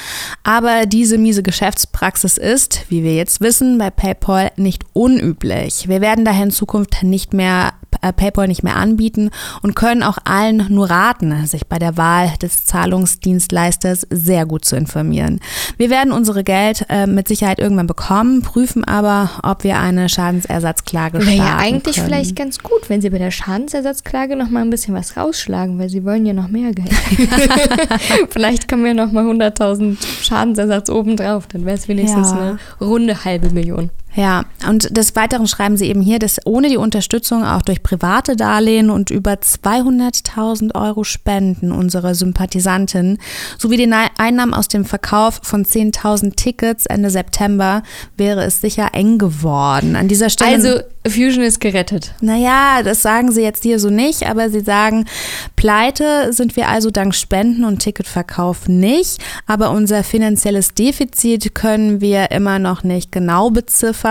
aber 0.44 0.86
diese 0.86 1.18
miese 1.18 1.42
Geschäftspraxis 1.42 2.38
ist, 2.38 2.86
wie 2.90 3.04
wir 3.04 3.16
jetzt 3.16 3.42
wissen, 3.42 3.80
bei 3.80 3.90
PayPal 3.90 4.52
nicht 4.56 4.84
unüblich. 4.94 5.88
Wir 5.88 6.00
werden 6.00 6.26
daher 6.26 6.44
in 6.44 6.52
Zukunft 6.52 7.02
nicht 7.02 7.34
mehr 7.34 7.74
PayPal 8.12 8.48
nicht 8.48 8.64
mehr 8.64 8.76
anbieten 8.76 9.32
und 9.64 9.76
können 9.76 10.04
auch 10.04 10.18
allen 10.24 10.68
nur 10.70 10.90
raten, 10.90 11.46
sich 11.48 11.66
bei 11.68 11.80
der 11.80 11.98
Wahl 11.98 12.32
des 12.42 12.66
Zahlungsdienstleisters 12.66 14.06
sehr 14.10 14.46
gut 14.46 14.66
zu 14.66 14.76
informieren. 14.76 15.40
Wir 15.78 15.90
werden 15.90 16.12
unsere 16.12 16.44
Geld 16.44 16.86
äh, 16.90 17.08
mit 17.08 17.28
Sicherheit 17.28 17.60
irgendwann 17.60 17.88
bekommen, 17.88 18.42
prüfen 18.42 18.84
aber, 18.84 19.32
ob 19.42 19.64
wir 19.64 19.80
eine 19.80 20.08
Schadensersatzklage 20.08 21.16
starten 21.22 21.40
Wäre 21.40 21.50
ja 21.50 21.58
eigentlich 21.58 21.96
können. 21.96 22.08
vielleicht 22.08 22.36
ganz 22.36 22.60
gut, 22.60 22.90
wenn 22.90 23.02
Sie 23.02 23.10
bei 23.10 23.18
der 23.18 23.32
Schadensersatzklage 23.32 24.36
noch 24.36 24.50
mal 24.50 24.62
ein 24.62 24.70
bisschen 24.70 24.94
was 24.94 25.18
rausschlagen, 25.18 25.80
weil 25.80 25.90
Sie 25.90 26.04
wollen 26.04 26.26
ja 26.26 26.34
noch 26.34 26.48
mehr 26.48 26.72
Geld. 26.72 26.90
vielleicht 28.30 28.68
kommen 28.68 28.84
wir 28.84 28.94
noch 28.94 29.12
mal 29.12 29.26
100.000 29.26 29.98
Schadensersatz 30.22 30.90
obendrauf, 30.90 31.48
dann 31.48 31.66
wäre 31.66 31.78
es 31.78 31.88
wenigstens 31.88 32.32
ja. 32.32 32.38
eine 32.38 32.60
runde 32.82 33.24
halbe 33.26 33.50
Million. 33.50 33.90
Ja, 34.16 34.46
und 34.70 34.96
des 34.96 35.16
Weiteren 35.18 35.46
schreiben 35.46 35.76
sie 35.76 35.88
eben 35.88 36.02
hier, 36.02 36.20
dass 36.20 36.40
ohne 36.46 36.70
die 36.70 36.78
Unterstützung 36.78 37.44
auch 37.44 37.62
durch 37.62 37.84
private 37.84 38.38
Darlehen 38.38 38.90
und 38.90 39.10
über 39.10 39.34
200.000 39.34 40.74
Euro 40.74 41.04
Spenden 41.04 41.74
unserer 41.74 42.16
Sympathisanten 42.16 43.18
sowie 43.58 43.78
den 43.78 43.94
Einnahmen 43.94 44.54
aus 44.54 44.70
dem 44.70 44.86
Verkauf 44.86 45.42
von 45.44 45.66
10.000 45.66 46.36
Tickets 46.36 46.86
Ende 46.86 47.10
September 47.10 47.84
wäre 48.16 48.44
es 48.46 48.62
sicher 48.62 48.90
eng 48.94 49.18
geworden. 49.18 49.98
An 49.98 50.08
dieser 50.08 50.30
Stelle. 50.30 50.56
Also 50.56 50.80
Fusion 51.08 51.44
ist 51.44 51.60
gerettet. 51.60 52.16
Naja, 52.22 52.82
das 52.84 53.02
sagen 53.02 53.32
sie 53.32 53.42
jetzt 53.42 53.64
hier 53.64 53.80
so 53.80 53.90
nicht, 53.90 54.26
aber 54.26 54.50
sie 54.50 54.62
sagen, 54.62 55.06
pleite 55.56 56.34
sind 56.34 56.56
wir 56.56 56.70
also 56.70 56.90
dank 56.90 57.14
Spenden 57.14 57.64
und 57.64 57.80
Ticketverkauf 57.80 58.68
nicht, 58.68 59.24
aber 59.46 59.72
unser 59.72 60.04
finanzielles 60.04 60.74
Defizit 60.74 61.54
können 61.54 62.02
wir 62.02 62.32
immer 62.32 62.58
noch 62.58 62.84
nicht 62.84 63.12
genau 63.12 63.52
beziffern, 63.52 64.05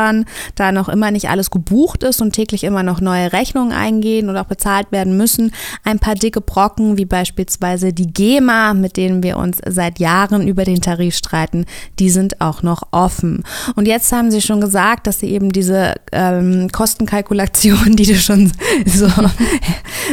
da 0.55 0.73
noch 0.73 0.89
immer 0.89 1.11
nicht 1.11 1.29
alles 1.29 1.51
gebucht 1.51 2.03
ist 2.03 2.21
und 2.21 2.33
täglich 2.33 2.65
immer 2.65 2.83
noch 2.83 3.01
neue 3.01 3.33
Rechnungen 3.33 3.73
eingehen 3.73 4.29
und 4.29 4.37
auch 4.37 4.47
bezahlt 4.47 4.93
werden 4.93 5.17
müssen. 5.17 5.53
Ein 5.85 5.99
paar 5.99 6.15
dicke 6.15 6.41
Brocken, 6.41 6.97
wie 6.99 7.05
beispielsweise 7.05 7.93
die 7.93 8.13
GEMA, 8.13 8.75
mit 8.75 8.97
denen 8.97 9.23
wir 9.23 9.37
uns 9.37 9.59
seit 9.67 9.99
Jahren 9.99 10.47
über 10.47 10.65
den 10.65 10.81
Tarif 10.81 11.17
streiten, 11.17 11.67
die 11.99 12.11
sind 12.11 12.41
auch 12.41 12.63
noch 12.63 12.83
offen. 12.91 13.45
Und 13.77 13.87
jetzt 13.87 14.13
haben 14.13 14.31
sie 14.31 14.41
schon 14.41 14.61
gesagt, 14.61 15.07
dass 15.07 15.21
sie 15.21 15.31
eben 15.31 15.53
diese 15.53 15.95
ähm, 16.13 16.69
Kostenkalkulation, 16.73 17.97
die 17.97 18.07
du 18.07 18.17
schon 18.17 18.53
so, 18.87 19.09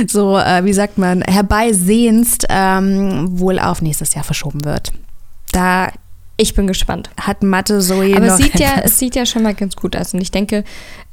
so 0.07 0.37
äh, 0.37 0.63
wie 0.65 0.73
sagt 0.73 0.97
man, 0.97 1.21
herbeisehnst, 1.21 2.45
ähm, 2.49 3.39
wohl 3.39 3.59
auf 3.59 3.81
nächstes 3.81 4.13
Jahr 4.13 4.23
verschoben 4.23 4.63
wird. 4.63 4.91
Da 5.51 5.91
ich 6.37 6.55
bin 6.55 6.67
gespannt. 6.67 7.09
Hat 7.17 7.43
Mathe 7.43 7.79
Zoe 7.79 8.15
Aber 8.15 8.25
noch 8.25 8.33
es 8.33 8.37
sieht, 8.37 8.59
ja, 8.59 8.81
es 8.83 8.97
sieht 8.97 9.15
ja 9.15 9.25
schon 9.25 9.43
mal 9.43 9.53
ganz 9.53 9.75
gut 9.75 9.95
aus. 9.95 10.13
Und 10.13 10.21
ich 10.21 10.31
denke, 10.31 10.63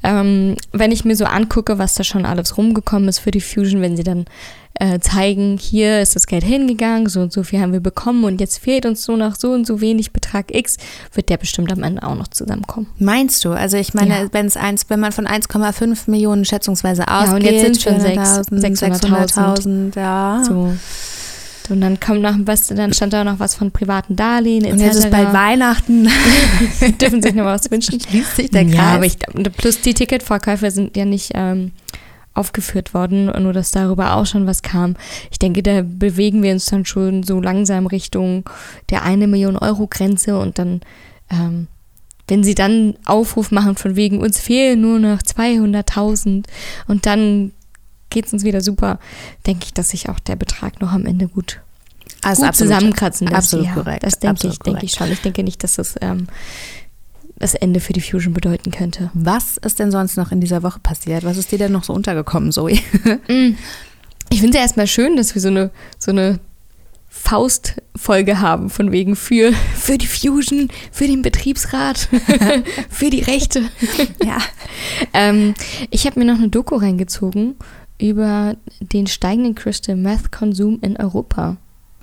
ähm, 0.03 0.57
wenn 0.73 0.93
ich 0.93 1.05
mir 1.05 1.17
so 1.17 1.25
angucke, 1.25 1.79
was 1.79 1.95
da 1.95 2.05
schon 2.05 2.25
alles 2.25 2.57
rumgekommen 2.57 3.09
ist 3.09 3.19
für 3.19 3.31
die 3.31 3.41
Fusion, 3.41 3.83
wenn 3.83 3.97
sie 3.97 4.05
dann 4.05 4.27
äh, 4.81 5.01
zeigen, 5.01 5.59
hier 5.59 6.01
ist 6.01 6.15
das 6.15 6.27
Geld 6.27 6.45
hingegangen, 6.45 7.09
so 7.09 7.21
und 7.21 7.33
so 7.33 7.43
viel 7.43 7.61
haben 7.61 7.73
wir 7.73 7.81
bekommen 7.81 8.25
und 8.25 8.41
jetzt 8.41 8.59
fehlt 8.59 8.87
uns 8.87 9.03
so 9.03 9.17
noch 9.17 9.35
so 9.35 9.51
und 9.53 9.67
so 9.67 9.81
wenig 9.81 10.13
Betrag 10.13 10.55
X, 10.55 10.77
wird 11.13 11.29
der 11.29 11.37
bestimmt 11.37 11.73
am 11.73 11.83
Ende 11.83 12.03
auch 12.05 12.15
noch 12.15 12.29
zusammenkommen. 12.29 12.87
Meinst 12.99 13.45
du? 13.45 13.51
Also 13.51 13.77
ich 13.77 13.93
meine, 13.95 14.15
ja. 14.15 14.29
wenn 14.33 14.47
es 14.47 14.57
eins, 14.57 14.89
wenn 14.89 15.01
man 15.01 15.13
von 15.13 15.27
1,5 15.27 16.09
Millionen 16.09 16.45
schätzungsweise 16.45 17.09
ausgeht, 17.09 17.29
ja, 17.29 17.35
und 17.35 17.43
jetzt 17.43 17.83
sind 17.83 17.83
schon 17.83 18.01
600.000, 18.01 18.61
600 18.61 19.97
ja. 19.97 20.43
So. 20.47 20.73
Und 21.69 21.81
dann 21.81 22.01
kommt 22.01 22.23
noch 22.23 22.35
was, 22.41 22.69
dann 22.69 22.93
stand 22.93 23.13
da 23.13 23.25
noch 23.25 23.39
was 23.39 23.55
von 23.55 23.71
privaten 23.71 24.17
Darlehen 24.17 24.65
etc. 24.65 24.73
Und 24.73 24.81
jetzt 24.81 24.97
ist 24.97 25.11
bald 25.11 25.33
Weihnachten. 25.33 26.09
Dürfen 27.01 27.23
sich 27.23 27.35
noch 27.35 27.45
was 27.45 27.71
wünschen. 27.71 28.01
Schließt 28.09 28.37
sich 28.37 28.51
der 28.51 28.65
Kreis. 28.65 28.75
Ja, 28.75 28.95
aber 28.95 29.07
ich, 29.07 29.19
plus 29.57 29.81
die 29.81 29.95
Ticketverkäufe 29.95 30.71
sind 30.71 30.97
ja 30.97 31.05
nicht 31.05 31.33
ähm, 31.35 31.73
aufgeführt 32.39 32.95
worden, 32.95 33.27
nur 33.43 33.53
dass 33.53 33.73
darüber 33.73 34.15
auch 34.15 34.25
schon 34.25 34.47
was 34.47 34.63
kam. 34.63 34.95
Ich 35.31 35.39
denke, 35.39 35.63
da 35.63 35.83
bewegen 35.83 36.43
wir 36.43 36.53
uns 36.53 36.67
dann 36.67 36.85
schon 36.85 37.23
so 37.23 37.41
langsam 37.41 37.87
Richtung 37.87 38.49
der 38.91 39.03
eine 39.03 39.27
Million 39.27 39.57
Euro 39.57 39.89
Grenze 39.89 40.39
und 40.39 40.59
dann, 40.59 40.81
ähm, 41.31 41.67
wenn 42.29 42.45
sie 42.45 42.55
dann 42.55 42.95
Aufruf 43.05 43.51
machen 43.51 43.77
von 43.77 43.97
wegen, 43.97 44.21
uns 44.21 44.39
fehlen 44.39 44.81
nur 44.81 44.99
noch 44.99 45.19
200.000 45.19 46.45
und 46.87 47.07
dann 47.07 47.53
geht 48.11 48.27
es 48.27 48.33
uns 48.33 48.45
wieder 48.45 48.61
super, 48.61 48.99
denke 49.47 49.65
ich, 49.67 49.75
dass 49.75 49.91
sich 49.91 50.09
auch 50.09 50.19
der 50.19 50.37
Betrag 50.37 50.81
noch 50.81 50.93
am 50.93 51.07
Ende 51.07 51.29
gut, 51.29 51.61
also 52.23 52.43
gut 52.43 52.49
absolut, 52.49 52.73
zusammenkratzen 52.73 53.27
lässt. 53.27 53.37
Absolut 53.37 53.67
ja, 53.67 53.75
korrekt. 53.75 54.03
Das 54.03 54.19
denke 54.19 54.49
ich, 54.49 54.59
denke 54.59 54.85
ich 54.85 54.93
schon. 54.93 55.11
Ich 55.13 55.21
denke 55.21 55.43
nicht, 55.43 55.63
dass 55.63 55.75
das 55.75 55.95
ähm, 56.01 56.27
das 57.39 57.55
Ende 57.55 57.81
für 57.81 57.93
die 57.93 58.01
Fusion 58.01 58.35
bedeuten 58.35 58.71
könnte. 58.71 59.11
Was 59.15 59.59
ist 59.59 59.79
denn 59.79 59.91
sonst 59.91 60.17
noch 60.17 60.33
in 60.33 60.41
dieser 60.41 60.63
Woche 60.63 60.81
passiert? 60.81 61.25
Was 61.25 61.37
ist 61.37 61.53
dir 61.53 61.59
denn 61.59 61.73
noch 61.73 61.85
so 61.85 61.93
untergekommen, 61.93 62.53
Zoe? 62.53 62.79
Mm. 63.29 63.57
ich 64.31 64.41
finde 64.41 64.51
es 64.51 64.55
ja 64.57 64.63
erstmal 64.63 64.87
schön, 64.87 65.17
dass 65.17 65.35
wir 65.35 65.43
so 65.43 65.49
eine, 65.49 65.71
so 65.99 66.11
eine 66.11 66.41
Faustfolge 67.09 68.41
haben, 68.41 68.71
von 68.71 68.93
wegen 68.93 69.17
für, 69.17 69.53
für 69.53 69.99
die 69.99 70.07
Fusion, 70.07 70.69
für 70.93 71.07
den 71.07 71.23
Betriebsrat, 71.23 72.09
für 72.91 73.11
die 73.11 73.21
Rechte. 73.23 73.63
ja. 74.25 74.39
Ähm, 75.13 75.55
ich 75.91 76.07
habe 76.07 76.19
mir 76.19 76.27
noch 76.27 76.39
eine 76.39 76.49
Doku 76.49 76.77
reingezogen 76.77 77.57
über 78.01 78.57
den 78.81 79.07
steigenden 79.07 79.55
Crystal 79.55 79.97
Meth 79.97 80.31
Konsum 80.33 80.79
in 80.83 80.97
Europa. 80.97 81.57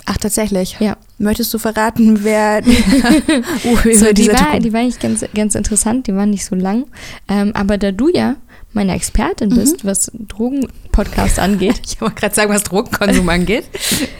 Ach, 0.05 0.17
tatsächlich? 0.17 0.77
Ja. 0.79 0.97
Möchtest 1.17 1.53
du 1.53 1.57
verraten, 1.57 2.23
wer 2.23 2.61
uh, 3.65 3.77
so, 3.93 4.05
die, 4.13 4.27
war, 4.27 4.59
die 4.59 4.71
war 4.71 4.81
eigentlich 4.81 4.99
ganz, 4.99 5.25
ganz 5.33 5.55
interessant, 5.55 6.07
die 6.07 6.15
war 6.15 6.25
nicht 6.25 6.45
so 6.45 6.55
lang. 6.55 6.85
Ähm, 7.27 7.51
aber 7.55 7.77
da 7.77 7.91
du 7.91 8.09
ja 8.09 8.35
meine 8.73 8.93
Expertin 8.93 9.49
bist, 9.49 9.83
mhm. 9.83 9.87
was 9.87 10.11
Drogenpodcast 10.27 11.39
angeht. 11.39 11.81
ich 11.87 11.99
wollte 12.01 12.15
gerade 12.15 12.35
sagen, 12.35 12.53
was 12.53 12.63
Drogenkonsum 12.63 13.27
angeht. 13.29 13.65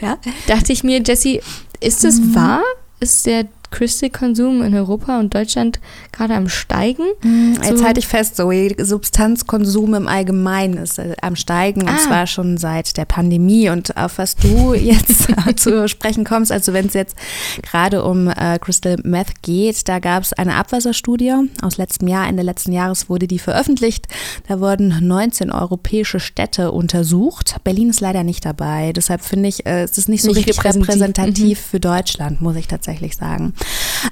ja. 0.01 0.17
Dachte 0.48 0.74
ich 0.74 0.84
mir, 0.84 1.01
Jessie, 1.03 1.41
ist 1.82 2.03
das 2.03 2.20
mhm. 2.20 2.36
wahr? 2.36 2.63
Ist 3.00 3.25
der 3.25 3.46
Crystal-Konsum 3.75 4.62
in 4.62 4.74
Europa 4.74 5.20
und 5.20 5.36
Deutschland 5.36 5.82
gerade 6.13 6.34
am 6.34 6.48
Steigen. 6.48 7.03
Mhm, 7.22 7.58
jetzt 7.62 7.79
so. 7.79 7.84
halte 7.84 8.00
ich 8.00 8.08
fest, 8.08 8.38
so 8.38 8.50
Substanzkonsum 8.77 9.96
im 9.96 10.08
Allgemeinen 10.08 10.77
ist 10.77 10.98
äh, 10.98 11.13
am 11.22 11.36
Steigen 11.36 11.88
ah. 11.88 11.91
und 11.91 12.00
zwar 12.00 12.25
schon 12.25 12.58
seit 12.58 12.96
der 12.96 13.03
Pandemie. 13.03 13.70
Und 13.70 13.98
auf 13.98 14.17
was 14.17 14.38
du 14.38 14.74
jetzt 14.74 15.27
zu 15.58 15.89
sprechen 15.89 16.24
kommst, 16.24 16.53
also 16.53 16.72
wenn 16.72 16.86
es 16.86 16.94
jetzt 16.94 17.17
gerade 17.63 18.03
um 18.05 18.29
äh, 18.29 18.58
Crystal 18.60 18.96
Meth 19.03 19.41
geht, 19.41 19.89
da 19.89 20.00
gab 20.00 20.24
es 20.24 20.32
eine 20.32 20.55
Abwasserstudie 20.55 21.34
aus 21.62 21.75
letztem 21.75 22.08
Jahr. 22.08 22.29
Ende 22.29 22.44
letzten 22.44 22.72
Jahres 22.72 23.10
wurde 23.10 23.27
die 23.27 23.39
veröffentlicht. 23.39 24.08
Da 24.48 24.62
wurden 24.62 25.05
19 25.05 25.51
europäische 25.51 26.22
Städte 26.22 26.72
untersucht. 26.72 27.58
Berlin 27.65 27.89
ist 27.89 28.00
leider 28.00 28.24
nicht 28.24 28.46
dabei. 28.46 28.94
Deshalb 28.94 29.22
finde 29.22 29.50
ich, 29.50 29.65
äh, 29.65 29.84
es 29.84 29.98
ist 29.98 30.08
nicht 30.08 30.22
so 30.22 30.29
nicht 30.29 30.38
richtig 30.48 30.60
repräsentativ, 30.60 30.88
repräsentativ 30.88 31.60
mhm. 31.60 31.70
für 31.70 31.79
Deutschland, 31.82 32.41
muss 32.41 32.55
ich 32.55 32.67
tatsächlich 32.67 33.17
sagen. 33.17 33.53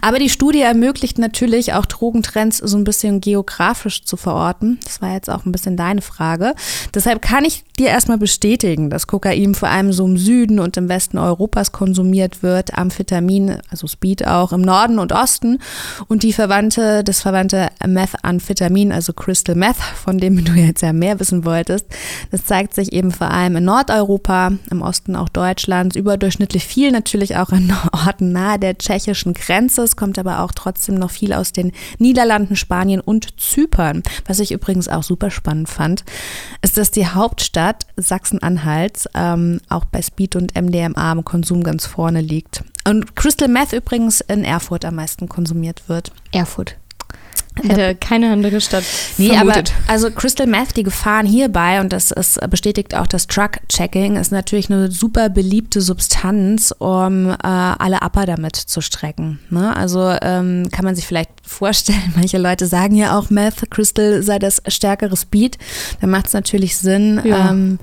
Aber 0.02 0.20
die 0.20 0.30
Studie 0.30 0.62
ermöglicht 0.62 1.20
natürlich 1.20 1.74
auch 1.74 1.86
Drogentrends 1.86 2.58
so 2.58 2.78
ein 2.78 2.84
bisschen 2.84 3.22
geografisch 3.22 4.04
zu 4.04 4.18
verorten. 4.18 4.80
Das 4.84 5.02
war 5.02 5.14
jetzt 5.14 5.30
auch 5.30 5.46
ein 5.46 5.52
bisschen 5.52 5.78
deine 5.78 6.02
Frage. 6.02 6.54
Deshalb 6.94 7.22
kann 7.22 7.46
ich 7.46 7.64
dir 7.78 7.88
erstmal 7.88 8.18
bestätigen, 8.18 8.90
dass 8.90 9.08
Kokain 9.08 9.56
vor 9.56 9.70
allem 9.70 9.94
so 9.94 10.06
im 10.06 10.18
Süden 10.18 10.60
und 10.60 10.78
im 10.78 10.90
Westen 10.90 11.18
Europas 11.18 11.72
konsumiert 11.72 12.44
wird, 12.44 12.78
Amphetamin, 12.78 13.58
also 13.70 13.88
Speed 13.88 14.28
auch 14.28 14.54
im 14.54 14.62
Norden 14.62 15.00
und 15.00 15.12
Osten 15.12 15.60
und 16.08 16.24
die 16.24 16.34
Verwandte, 16.34 17.04
das 17.04 17.22
verwandte 17.22 17.70
Methamphetamin, 17.86 18.92
also 18.92 19.14
Crystal 19.14 19.56
Meth, 19.56 19.78
von 19.78 20.20
dem 20.20 20.44
du 20.44 20.54
jetzt 20.54 20.82
ja 20.82 20.94
mehr 20.94 21.20
wissen 21.20 21.46
wolltest, 21.46 21.86
das 22.32 22.46
zeigt 22.46 22.76
sich 22.76 22.94
eben 22.94 23.12
vor 23.12 23.32
allem 23.32 23.56
in 23.56 23.66
Nordeuropa, 23.66 24.52
im 24.70 24.82
Osten 24.82 25.16
auch 25.16 25.30
Deutschlands, 25.30 25.96
überdurchschnittlich 25.96 26.66
viel 26.66 26.92
natürlich 26.92 27.38
auch 27.38 27.50
in 27.50 27.74
Orten 27.92 28.32
nahe 28.32 28.60
der 28.60 28.78
tschechischen 28.78 29.33
Grenze. 29.34 29.84
Es 29.84 29.96
kommt 29.96 30.18
aber 30.20 30.42
auch 30.42 30.52
trotzdem 30.52 30.96
noch 30.96 31.12
viel 31.12 31.34
aus 31.34 31.52
den 31.52 31.72
Niederlanden, 32.00 32.56
Spanien 32.56 33.02
und 33.02 33.40
Zypern. 33.40 34.04
Was 34.26 34.40
ich 34.40 34.52
übrigens 34.52 34.88
auch 34.88 35.04
super 35.04 35.32
spannend 35.32 35.70
fand, 35.70 36.04
ist, 36.62 36.78
dass 36.78 36.92
die 36.92 37.08
Hauptstadt 37.08 37.86
Sachsen-Anhalt 37.98 39.10
ähm, 39.14 39.60
auch 39.70 39.86
bei 39.86 40.02
Speed 40.02 40.36
und 40.36 40.56
MDMA 40.56 41.12
im 41.12 41.26
Konsum 41.26 41.64
ganz 41.64 41.86
vorne 41.86 42.22
liegt. 42.22 42.64
Und 42.88 43.16
Crystal 43.16 43.48
Meth 43.48 43.74
übrigens 43.74 44.22
in 44.22 44.44
Erfurt 44.44 44.86
am 44.86 44.96
meisten 44.96 45.30
konsumiert 45.30 45.84
wird. 45.88 46.12
Erfurt. 46.32 46.76
Hätte 47.62 47.96
keine 47.96 48.32
andere 48.32 48.60
Stadt 48.62 48.84
nee, 49.18 49.30
vermutet. 49.30 49.74
aber 49.84 49.94
also 49.94 50.10
Crystal 50.10 50.48
Meth, 50.48 50.76
die 50.76 50.84
Gefahren 50.84 51.26
hierbei, 51.26 51.82
und 51.82 51.94
das 51.94 52.12
ist, 52.12 52.40
bestätigt 52.50 52.96
auch 52.96 53.06
das 53.06 53.28
Truck-Checking, 53.28 54.16
ist 54.16 54.32
natürlich 54.32 54.72
eine 54.72 54.90
super 54.92 55.30
beliebte 55.30 55.82
Substanz, 55.82 56.74
um 56.78 57.30
äh, 57.30 57.36
alle 57.42 57.98
Upper 58.02 58.26
damit 58.26 58.56
zu 58.56 58.82
strecken. 58.82 59.40
Ne? 59.50 59.76
Also 59.76 60.16
ähm, 60.22 60.70
kann 60.72 60.84
man 60.84 60.96
sich 60.96 61.06
vielleicht 61.06 61.30
vorstellen, 61.44 62.02
manche 62.16 62.38
Leute 62.40 62.66
sagen 62.66 62.96
ja 62.96 63.18
auch, 63.18 63.30
Meth, 63.30 63.70
Crystal 63.70 64.24
sei 64.24 64.40
das 64.40 64.62
stärkere 64.68 65.16
Speed. 65.16 65.58
Da 66.02 66.08
macht 66.08 66.28
es 66.28 66.34
natürlich 66.34 66.78
Sinn, 66.78 67.22
ja. 67.24 67.52
ähm, 67.52 67.78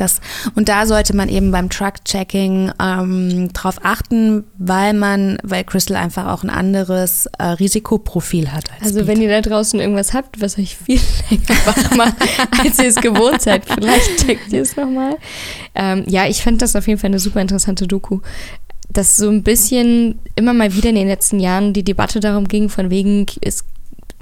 das, 0.00 0.20
und 0.54 0.68
da 0.68 0.86
sollte 0.86 1.14
man 1.14 1.28
eben 1.28 1.50
beim 1.50 1.68
Truck-Checking 1.68 2.72
ähm, 2.80 3.52
drauf 3.52 3.76
achten, 3.82 4.44
weil 4.58 4.94
man, 4.94 5.38
weil 5.42 5.64
Crystal 5.64 5.96
einfach 5.96 6.26
auch 6.26 6.42
ein 6.42 6.50
anderes 6.50 7.26
äh, 7.38 7.44
Risikoprofil 7.44 8.52
hat. 8.52 8.64
also 8.80 9.00
Speed. 9.00 9.06
wenn 9.06 9.22
ihr 9.22 9.28
da 9.28 9.40
draußen 9.40 9.78
irgendwas 9.80 10.14
habt, 10.14 10.40
was 10.40 10.58
euch 10.58 10.76
viel 10.76 11.00
länger 11.30 11.60
wach 11.66 11.96
macht, 11.96 12.16
als 12.58 12.78
ihr 12.78 12.88
es 12.88 12.96
gewohnt 12.96 13.42
seid, 13.42 13.64
vielleicht 13.66 14.26
checkt 14.26 14.52
ihr 14.52 14.62
es 14.62 14.76
nochmal. 14.76 15.16
Ähm, 15.74 16.04
ja, 16.06 16.26
ich 16.26 16.42
fand 16.42 16.62
das 16.62 16.76
auf 16.76 16.86
jeden 16.86 17.00
Fall 17.00 17.08
eine 17.08 17.18
super 17.18 17.40
interessante 17.40 17.86
Doku 17.86 18.20
dass 18.90 19.18
so 19.18 19.28
ein 19.28 19.42
bisschen 19.42 20.18
immer 20.34 20.54
mal 20.54 20.74
wieder 20.74 20.88
in 20.88 20.94
den 20.94 21.08
letzten 21.08 21.40
Jahren 21.40 21.74
die 21.74 21.84
Debatte 21.84 22.20
darum 22.20 22.48
ging, 22.48 22.68
von 22.70 22.90
wegen, 22.90 23.26
es 23.42 23.64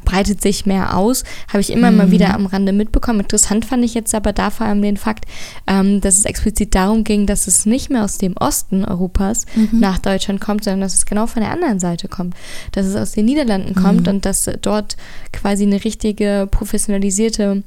breitet 0.07 0.41
sich 0.41 0.65
mehr 0.65 0.97
aus. 0.97 1.25
Habe 1.49 1.61
ich 1.61 1.71
immer 1.71 1.91
mhm. 1.91 1.97
mal 1.99 2.11
wieder 2.11 2.33
am 2.33 2.47
Rande 2.47 2.73
mitbekommen. 2.73 3.21
Interessant 3.21 3.67
fand 3.67 3.85
ich 3.85 3.93
jetzt 3.93 4.15
aber 4.15 4.33
da 4.33 4.49
vor 4.49 4.67
allem 4.67 4.81
den 4.81 4.97
Fakt, 4.97 5.27
ähm, 5.67 6.01
dass 6.01 6.17
es 6.17 6.25
explizit 6.25 6.75
darum 6.75 7.05
ging, 7.05 7.27
dass 7.27 7.47
es 7.47 7.67
nicht 7.67 7.91
mehr 7.91 8.05
aus 8.05 8.17
dem 8.17 8.35
Osten 8.39 8.87
Europas 8.87 9.45
mhm. 9.55 9.81
nach 9.81 9.99
Deutschland 9.99 10.41
kommt, 10.41 10.65
sondern 10.65 10.81
dass 10.81 10.95
es 10.95 11.05
genau 11.05 11.27
von 11.27 11.43
der 11.43 11.53
anderen 11.53 11.81
Seite 11.81 12.09
kommt. 12.09 12.35
Dass 12.73 12.87
es 12.87 12.97
aus 12.97 13.13
den 13.13 13.27
Niederlanden 13.27 13.79
mhm. 13.79 13.83
kommt 13.83 14.09
und 14.09 14.25
dass 14.25 14.49
dort 14.63 14.97
quasi 15.33 15.65
eine 15.65 15.85
richtige 15.85 16.49
professionalisierte 16.51 17.65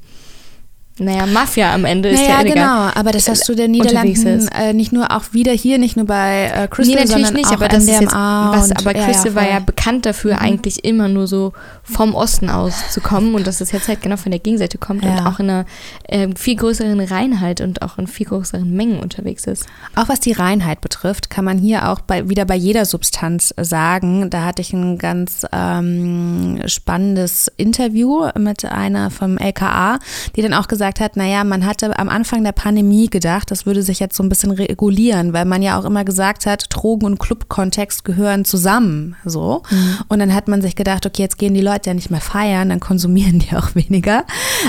naja, 0.99 1.25
Mafia 1.25 1.73
am 1.73 1.85
Ende 1.85 2.09
ist 2.09 2.21
naja, 2.21 2.41
ja 2.41 2.43
genau, 2.43 2.99
aber 2.99 3.11
das 3.11 3.29
hast 3.29 3.47
du 3.47 3.55
der 3.55 3.67
Niederlanden 3.67 4.47
äh, 4.49 4.73
nicht 4.73 4.91
nur 4.91 5.11
auch 5.11 5.33
wieder 5.33 5.51
hier, 5.51 5.77
nicht 5.77 5.95
nur 5.95 6.05
bei 6.05 6.51
äh, 6.53 6.67
Crystal, 6.67 6.95
nee, 6.95 7.05
natürlich 7.05 7.31
nicht, 7.33 7.51
aber 7.51 7.67
das 7.67 7.83
ist 7.83 8.01
jetzt, 8.01 8.13
was, 8.13 8.71
aber 8.71 8.93
Crystal 8.93 9.31
ja, 9.31 9.35
war 9.35 9.49
ja 9.49 9.59
bekannt 9.59 10.05
dafür, 10.05 10.33
mhm. 10.33 10.39
eigentlich 10.39 10.83
immer 10.83 11.07
nur 11.07 11.27
so 11.27 11.53
vom 11.83 12.15
Osten 12.15 12.49
aus 12.49 12.91
zu 12.91 13.01
kommen 13.01 13.35
und 13.35 13.47
dass 13.47 13.61
es 13.61 13.71
jetzt 13.71 13.87
halt 13.87 14.01
genau 14.01 14.17
von 14.17 14.31
der 14.31 14.39
Gegenseite 14.39 14.77
kommt 14.77 15.03
ja. 15.03 15.11
und 15.11 15.27
auch 15.27 15.39
in 15.39 15.49
einer 15.49 15.65
äh, 16.07 16.27
viel 16.35 16.55
größeren 16.55 16.99
Reinheit 16.99 17.61
und 17.61 17.81
auch 17.81 17.97
in 17.97 18.07
viel 18.07 18.25
größeren 18.25 18.69
Mengen 18.69 18.99
unterwegs 18.99 19.45
ist. 19.45 19.65
Auch 19.95 20.09
was 20.09 20.19
die 20.19 20.33
Reinheit 20.33 20.81
betrifft, 20.81 21.29
kann 21.29 21.45
man 21.45 21.57
hier 21.57 21.89
auch 21.89 22.01
bei, 22.01 22.29
wieder 22.29 22.45
bei 22.45 22.55
jeder 22.55 22.85
Substanz 22.85 23.53
sagen. 23.59 24.29
Da 24.29 24.43
hatte 24.45 24.61
ich 24.61 24.73
ein 24.73 24.97
ganz 24.97 25.45
ähm, 25.51 26.61
spannendes 26.65 27.51
Interview 27.57 28.27
mit 28.37 28.65
einer 28.65 29.11
vom 29.11 29.37
LKA, 29.37 29.99
die 30.35 30.41
dann 30.41 30.53
auch 30.53 30.67
gesagt 30.67 30.88
gesagt 30.89 30.99
hat, 30.99 31.17
naja, 31.17 31.43
man 31.43 31.65
hatte 31.65 31.97
am 31.97 32.09
Anfang 32.09 32.43
der 32.43 32.51
Pandemie 32.51 33.07
gedacht, 33.07 33.51
das 33.51 33.65
würde 33.65 33.83
sich 33.83 33.99
jetzt 33.99 34.15
so 34.15 34.23
ein 34.23 34.29
bisschen 34.29 34.51
regulieren, 34.51 35.33
weil 35.33 35.45
man 35.45 35.61
ja 35.61 35.79
auch 35.79 35.85
immer 35.85 36.03
gesagt 36.03 36.45
hat, 36.45 36.65
Drogen- 36.69 37.05
und 37.05 37.19
Clubkontext 37.19 38.03
gehören 38.03 38.45
zusammen. 38.45 39.15
So. 39.23 39.61
Mhm. 39.69 39.97
Und 40.07 40.19
dann 40.19 40.33
hat 40.33 40.47
man 40.47 40.61
sich 40.61 40.75
gedacht, 40.75 41.05
okay, 41.05 41.21
jetzt 41.21 41.37
gehen 41.37 41.53
die 41.53 41.61
Leute 41.61 41.91
ja 41.91 41.93
nicht 41.93 42.09
mehr 42.09 42.21
feiern, 42.21 42.69
dann 42.69 42.79
konsumieren 42.79 43.39
die 43.39 43.55
auch 43.55 43.75
weniger. 43.75 44.25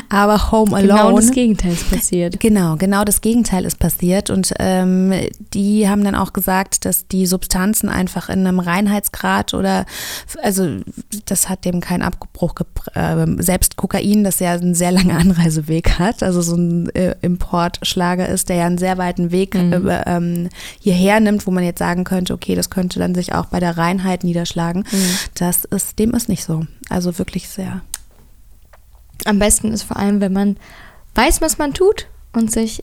Aber 0.08 0.50
Home 0.52 0.76
Alone. 0.76 1.00
Genau 1.00 1.16
das 1.16 1.30
Gegenteil 1.30 1.72
ist 1.72 1.90
passiert. 1.90 2.40
Genau, 2.40 2.76
genau 2.76 3.04
das 3.04 3.20
Gegenteil 3.20 3.64
ist 3.64 3.78
passiert. 3.78 4.30
Und 4.30 4.52
ähm, 4.58 5.12
die 5.54 5.88
haben 5.88 6.04
dann 6.04 6.14
auch 6.14 6.32
gesagt, 6.32 6.84
dass 6.84 7.06
die 7.06 7.26
Substanzen 7.26 7.88
einfach 7.88 8.28
in 8.28 8.46
einem 8.46 8.60
Reinheitsgrad 8.60 9.54
oder, 9.54 9.86
also 10.42 10.68
das 11.24 11.48
hat 11.48 11.64
dem 11.64 11.80
keinen 11.80 12.02
Abbruch 12.02 12.54
gebracht. 12.54 12.90
Äh, 12.94 13.42
selbst 13.42 13.76
Kokain, 13.76 14.24
das 14.24 14.40
ja 14.40 14.52
einen 14.52 14.74
sehr 14.74 14.92
langen 14.92 15.16
Anreiseweg 15.16 15.98
hat 16.00 16.22
also 16.22 16.42
so 16.42 16.56
ein 16.56 16.88
äh, 16.94 17.14
Importschlager 17.22 18.28
ist, 18.28 18.48
der 18.48 18.56
ja 18.56 18.66
einen 18.66 18.78
sehr 18.78 18.98
weiten 18.98 19.30
Weg 19.30 19.54
mhm. 19.54 19.88
äh, 19.88 20.02
ähm, 20.06 20.48
hierher 20.80 21.20
nimmt, 21.20 21.46
wo 21.46 21.50
man 21.50 21.64
jetzt 21.64 21.78
sagen 21.78 22.04
könnte, 22.04 22.34
okay, 22.34 22.54
das 22.54 22.70
könnte 22.70 22.98
dann 22.98 23.14
sich 23.14 23.34
auch 23.34 23.46
bei 23.46 23.60
der 23.60 23.78
Reinheit 23.78 24.24
niederschlagen. 24.24 24.84
Mhm. 24.90 25.18
Das 25.34 25.64
ist, 25.64 25.98
dem 25.98 26.12
ist 26.14 26.28
nicht 26.28 26.44
so. 26.44 26.66
Also 26.88 27.18
wirklich 27.18 27.48
sehr. 27.48 27.82
Am 29.24 29.38
besten 29.38 29.72
ist 29.72 29.82
vor 29.82 29.98
allem, 29.98 30.20
wenn 30.20 30.32
man 30.32 30.56
weiß, 31.14 31.40
was 31.40 31.58
man 31.58 31.74
tut 31.74 32.06
und 32.32 32.50
sich 32.50 32.82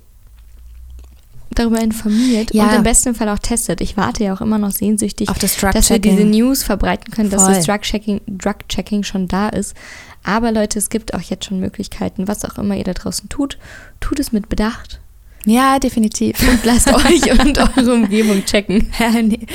darüber 1.58 1.82
informiert 1.82 2.54
ja. 2.54 2.66
und 2.66 2.76
im 2.76 2.84
besten 2.84 3.16
Fall 3.16 3.30
auch 3.30 3.40
testet. 3.40 3.82
Ich 3.82 3.98
warte 3.98 4.24
ja 4.24 4.34
auch 4.34 4.42
immer 4.42 4.58
noch 4.58 4.72
sehnsüchtig, 4.72 5.28
das 5.28 5.58
dass 5.58 5.90
wir 5.90 6.00
diese 6.00 6.24
News 6.24 6.64
verbreiten 6.64 7.12
können, 7.12 7.30
dass 7.30 7.44
Voll. 7.44 7.56
das 7.56 7.66
Drug-Checking 7.66 8.22
Drug 8.28 8.56
-Checking 8.70 9.04
schon 9.04 9.28
da 9.28 9.50
ist. 9.50 9.76
Aber 10.28 10.52
Leute, 10.52 10.78
es 10.78 10.90
gibt 10.90 11.14
auch 11.14 11.22
jetzt 11.22 11.46
schon 11.46 11.62
Möglichkeiten, 11.62 12.28
was 12.28 12.44
auch 12.44 12.58
immer 12.58 12.76
ihr 12.76 12.84
da 12.84 12.92
draußen 12.92 13.30
tut, 13.30 13.58
tut 14.02 14.20
es 14.20 14.34
mit 14.34 14.50
Bedacht. 14.50 15.00
Ja, 15.46 15.80
definitiv. 15.80 16.38
Und 16.42 16.66
lasst 16.66 16.94
euch 16.94 17.40
und 17.40 17.58
eure 17.58 17.94
Umgebung 17.94 18.44
checken. 18.44 18.92
Ja, 19.00 19.22
nee. 19.22 19.48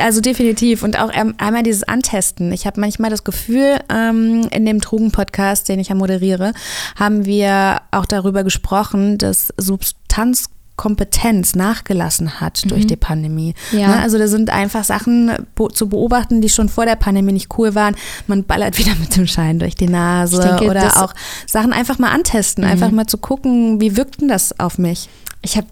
Also 0.00 0.22
definitiv. 0.22 0.82
Und 0.82 0.98
auch 0.98 1.10
einmal 1.10 1.62
dieses 1.62 1.82
Antesten. 1.82 2.50
Ich 2.50 2.66
habe 2.66 2.80
manchmal 2.80 3.10
das 3.10 3.24
Gefühl, 3.24 3.78
ähm, 3.90 4.48
in 4.50 4.64
dem 4.64 4.80
Drogen-Podcast, 4.80 5.68
den 5.68 5.78
ich 5.78 5.88
ja 5.88 5.94
moderiere, 5.94 6.54
haben 6.96 7.26
wir 7.26 7.82
auch 7.90 8.06
darüber 8.06 8.42
gesprochen, 8.42 9.18
dass 9.18 9.52
Substanz 9.58 10.48
Kompetenz 10.80 11.54
nachgelassen 11.54 12.40
hat 12.40 12.70
durch 12.70 12.84
mhm. 12.84 12.86
die 12.86 12.96
Pandemie. 12.96 13.54
Ja. 13.70 13.88
Ne? 13.88 14.00
Also 14.00 14.16
da 14.16 14.26
sind 14.28 14.48
einfach 14.48 14.82
Sachen 14.82 15.30
zu 15.74 15.90
beobachten, 15.90 16.40
die 16.40 16.48
schon 16.48 16.70
vor 16.70 16.86
der 16.86 16.96
Pandemie 16.96 17.32
nicht 17.32 17.58
cool 17.58 17.74
waren. 17.74 17.96
Man 18.26 18.44
ballert 18.44 18.78
wieder 18.78 18.94
mit 18.94 19.14
dem 19.14 19.26
Schein 19.26 19.58
durch 19.58 19.74
die 19.74 19.90
Nase 19.90 20.40
denke, 20.40 20.70
oder 20.70 21.04
auch 21.04 21.12
Sachen 21.46 21.74
einfach 21.74 21.98
mal 21.98 22.10
antesten, 22.10 22.64
mhm. 22.64 22.70
einfach 22.70 22.90
mal 22.92 23.06
zu 23.06 23.18
gucken, 23.18 23.78
wie 23.82 23.98
wirkt 23.98 24.22
denn 24.22 24.28
das 24.28 24.58
auf 24.58 24.78
mich? 24.78 25.10
Ich 25.42 25.58
habe 25.58 25.66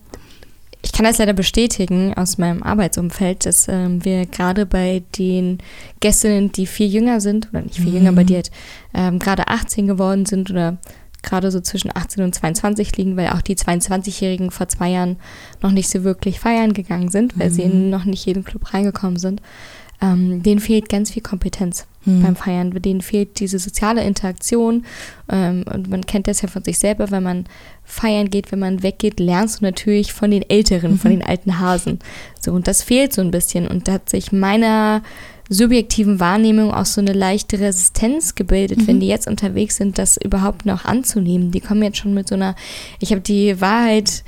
ich 0.83 0.93
kann 0.93 1.07
das 1.07 1.17
leider 1.17 1.33
bestätigen 1.33 2.13
aus 2.15 2.37
meinem 2.37 2.63
Arbeitsumfeld, 2.63 3.47
dass 3.47 3.67
ähm, 3.67 4.05
wir 4.05 4.27
gerade 4.27 4.67
bei 4.67 5.03
den 5.17 5.59
Gästinnen, 6.01 6.53
die 6.53 6.67
viel 6.67 6.87
jünger 6.87 7.21
sind, 7.21 7.49
oder 7.49 7.63
nicht 7.63 7.77
viel 7.77 7.89
mhm. 7.89 7.95
jünger, 7.95 8.09
aber 8.11 8.25
die 8.25 8.35
halt 8.35 8.51
ähm, 8.93 9.19
gerade 9.19 9.49
18 9.49 9.87
geworden 9.87 10.27
sind 10.27 10.51
oder 10.51 10.77
gerade 11.23 11.51
so 11.51 11.61
zwischen 11.61 11.95
18 11.95 12.23
und 12.23 12.35
22 12.35 12.97
liegen, 12.97 13.17
weil 13.17 13.31
auch 13.31 13.43
die 13.43 13.57
22-Jährigen 13.57 14.51
vor 14.51 14.69
zwei 14.69 14.91
Jahren 14.91 15.17
noch 15.63 15.73
nicht 15.73 15.91
so 15.91 16.05
wirklich 16.05 16.41
feiern 16.41 16.73
gegangen 16.73 17.11
sind, 17.11 17.39
weil 17.39 17.51
mhm. 17.51 17.55
sie 17.55 17.63
in 17.63 17.91
noch 17.91 18.05
nicht 18.05 18.25
jeden 18.27 18.45
Club 18.45 18.73
reingekommen 18.73 19.19
sind. 19.19 19.43
Ähm, 20.01 20.45
denen 20.45 20.61
fehlt 20.61 20.89
ganz 20.89 21.11
viel 21.11 21.23
Kompetenz 21.23 21.87
mhm. 22.05 22.23
beim 22.23 22.37
Feiern. 22.37 22.71
Denen 22.71 23.01
fehlt 23.01 23.41
diese 23.41 23.59
soziale 23.59 24.05
Interaktion. 24.05 24.85
Ähm, 25.29 25.65
und 25.73 25.91
man 25.91 26.07
kennt 26.07 26.29
das 26.29 26.41
ja 26.43 26.49
von 26.49 26.63
sich 26.63 26.79
selber, 26.79 27.11
wenn 27.11 27.25
man 27.25 27.47
feiern 27.85 28.31
geht, 28.31 28.53
wenn 28.53 28.61
man 28.61 28.83
weggeht, 28.83 29.19
lernst 29.19 29.61
du 29.61 29.65
natürlich 29.65 30.13
von 30.13 30.31
den 30.31 30.49
Älteren, 30.49 30.93
mhm. 30.93 30.99
von 30.99 31.11
den 31.11 31.25
alten 31.25 31.59
Hasen. 31.59 31.99
So, 32.41 32.53
und 32.53 32.69
das 32.69 32.83
fehlt 32.83 33.13
so 33.13 33.23
ein 33.23 33.33
bisschen. 33.33 33.67
Und 33.67 33.89
da 33.89 33.95
hat 33.95 34.09
sich 34.09 34.31
meiner 34.31 35.03
subjektiven 35.49 36.21
Wahrnehmung 36.21 36.73
auch 36.73 36.85
so 36.85 37.01
eine 37.01 37.13
leichte 37.13 37.59
Resistenz 37.59 38.35
gebildet, 38.35 38.79
mhm. 38.79 38.87
wenn 38.87 39.01
die 39.01 39.09
jetzt 39.09 39.27
unterwegs 39.27 39.77
sind, 39.77 39.99
das 39.99 40.17
überhaupt 40.17 40.67
noch 40.67 40.85
anzunehmen. 40.85 41.51
Die 41.51 41.61
kommen 41.61 41.83
jetzt 41.83 41.99
schon 41.99 42.15
mit 42.15 42.29
so 42.29 42.35
einer, 42.35 42.55
ich 43.01 43.11
habe 43.11 43.21
die 43.21 43.61
Wahrheit 43.61 44.25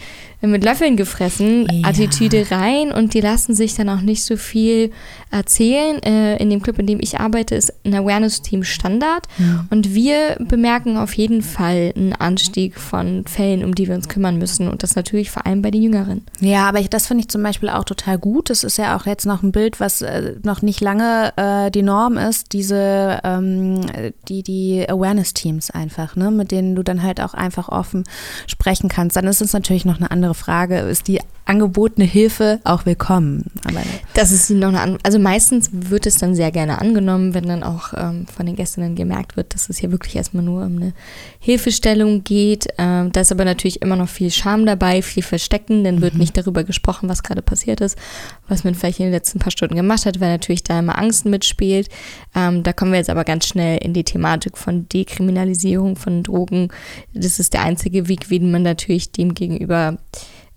mit 0.49 0.65
Löffeln 0.65 0.97
gefressen, 0.97 1.67
ja. 1.71 1.89
Attitüde 1.89 2.51
rein 2.51 2.93
und 2.93 3.15
die 3.15 3.21
lassen 3.21 3.55
sich 3.55 3.75
dann 3.75 3.89
auch 3.89 4.01
nicht 4.01 4.25
so 4.25 4.37
viel 4.37 4.91
erzählen. 5.31 6.03
Äh, 6.03 6.37
in 6.37 6.51
dem 6.51 6.63
Club, 6.63 6.79
in 6.79 6.87
dem 6.87 7.01
ich 7.01 7.21
arbeite, 7.21 7.55
ist 7.55 7.73
ein 7.85 7.95
Awareness-Team 7.95 8.65
Standard 8.65 9.27
ja. 9.39 9.67
und 9.71 9.95
wir 9.95 10.37
bemerken 10.41 10.97
auf 10.97 11.13
jeden 11.15 11.43
Fall 11.43 11.93
einen 11.95 12.15
Anstieg 12.15 12.79
von 12.79 13.25
Fällen, 13.27 13.65
um 13.65 13.75
die 13.75 13.89
wir 13.89 13.95
uns 13.95 14.09
kümmern 14.09 14.39
müssen 14.39 14.69
und 14.69 14.83
das 14.83 14.97
natürlich 14.97 15.31
vor 15.31 15.47
allem 15.47 15.63
bei 15.63 15.71
den 15.71 15.83
Jüngeren. 15.83 16.23
Ja, 16.41 16.69
aber 16.69 16.81
ich, 16.81 16.91
das 16.91 17.07
finde 17.07 17.23
ich 17.23 17.29
zum 17.29 17.43
Beispiel 17.43 17.69
auch 17.69 17.85
total 17.85 18.19
gut. 18.19 18.51
Das 18.51 18.65
ist 18.65 18.79
ja 18.79 18.97
auch 18.97 19.07
jetzt 19.07 19.27
noch 19.27 19.43
ein 19.43 19.53
Bild, 19.53 19.79
was 19.79 20.03
äh, 20.03 20.37
noch 20.43 20.63
nicht 20.63 20.81
lange 20.81 21.33
äh, 21.37 21.71
die 21.71 21.83
Norm 21.83 22.17
ist, 22.17 22.53
diese 22.53 23.21
ähm, 23.25 23.81
die, 24.29 24.43
die 24.43 24.87
Awareness-Teams 24.89 25.71
einfach, 25.71 26.17
ne, 26.17 26.31
mit 26.31 26.51
denen 26.51 26.75
du 26.75 26.83
dann 26.83 27.03
halt 27.03 27.21
auch 27.21 27.35
einfach 27.35 27.69
offen 27.69 28.05
sprechen 28.47 28.89
kannst. 28.89 29.17
Dann 29.17 29.27
ist 29.27 29.43
es 29.43 29.53
natürlich 29.53 29.85
noch 29.85 29.99
eine 29.99 30.11
andere 30.11 30.30
andere 30.31 30.35
Frage. 30.35 30.79
Ist 30.79 31.09
die 31.09 31.21
angebotene 31.51 32.07
Hilfe 32.07 32.61
auch 32.63 32.87
willkommen? 32.87 33.51
Aber 33.65 33.81
das 34.15 34.31
ist 34.31 34.51
noch 34.51 34.73
eine 34.73 34.99
Also 35.03 35.19
meistens 35.19 35.71
wird 35.73 36.07
es 36.07 36.17
dann 36.17 36.37
sehr 36.37 36.53
gerne 36.53 36.81
angenommen, 36.81 37.35
wenn 37.35 37.49
dann 37.49 37.65
auch 37.65 37.93
ähm, 37.97 38.27
von 38.27 38.47
den 38.47 38.55
Gästinnen 38.55 38.95
gemerkt 38.95 39.37
wird, 39.37 39.53
dass 39.53 39.69
es 39.69 39.79
hier 39.79 39.91
wirklich 39.91 40.15
erstmal 40.15 40.45
nur 40.45 40.65
um 40.65 40.77
eine 40.77 40.93
Hilfestellung 41.41 42.23
geht. 42.23 42.69
Ähm, 42.79 43.11
da 43.13 43.23
ist 43.23 43.33
aber 43.33 43.45
natürlich 43.45 43.83
immer 43.83 43.97
noch 43.97 44.09
viel 44.09 44.31
Scham 44.31 44.65
dabei, 44.65 45.03
viel 45.03 45.25
Verstecken, 45.25 45.83
dann 45.83 46.01
wird 46.01 46.15
mhm. 46.15 46.21
nicht 46.21 46.37
darüber 46.37 46.63
gesprochen, 46.63 47.09
was 47.09 47.25
gerade 47.25 47.43
passiert 47.43 47.81
ist, 47.81 47.99
was 48.47 48.63
man 48.63 48.77
vielleicht 48.77 49.01
in 49.01 49.07
den 49.07 49.13
letzten 49.13 49.41
paar 49.41 49.51
Stunden 49.51 49.75
gemacht 49.75 50.07
hat, 50.07 50.21
weil 50.21 50.31
natürlich 50.31 50.63
da 50.63 50.79
immer 50.79 50.99
Angst 50.99 51.27
mitspielt. 51.27 51.89
Ähm, 52.37 52.63
da 52.63 52.73
kommen 52.73 52.93
wir 52.93 52.99
jetzt 52.99 53.11
aber 53.11 53.25
ganz 53.25 53.49
schnell 53.49 53.79
in 53.79 53.93
die 53.93 54.05
Thematik 54.05 54.57
von 54.57 54.89
Dekriminalisierung 54.89 55.97
von 55.97 56.23
Drogen. 56.23 56.69
Das 57.13 57.41
ist 57.41 57.55
der 57.55 57.63
einzige 57.63 58.07
Weg, 58.07 58.31
wie 58.31 58.39
man 58.39 58.63
natürlich 58.63 59.11
dem 59.11 59.35
gegenüber 59.35 59.99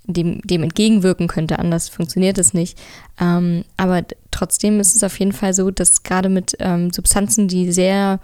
dem, 0.05 0.41
dem 0.41 0.63
entgegenwirken 0.63 1.27
könnte. 1.27 1.59
Anders 1.59 1.89
funktioniert 1.89 2.37
es 2.37 2.53
nicht. 2.53 2.77
Ähm, 3.19 3.63
aber 3.77 4.03
trotzdem 4.31 4.79
ist 4.79 4.95
es 4.95 5.03
auf 5.03 5.17
jeden 5.19 5.31
Fall 5.31 5.53
so, 5.53 5.71
dass 5.71 6.03
gerade 6.03 6.29
mit 6.29 6.55
ähm, 6.59 6.91
Substanzen, 6.91 7.47
die 7.47 7.71
sehr 7.71 8.19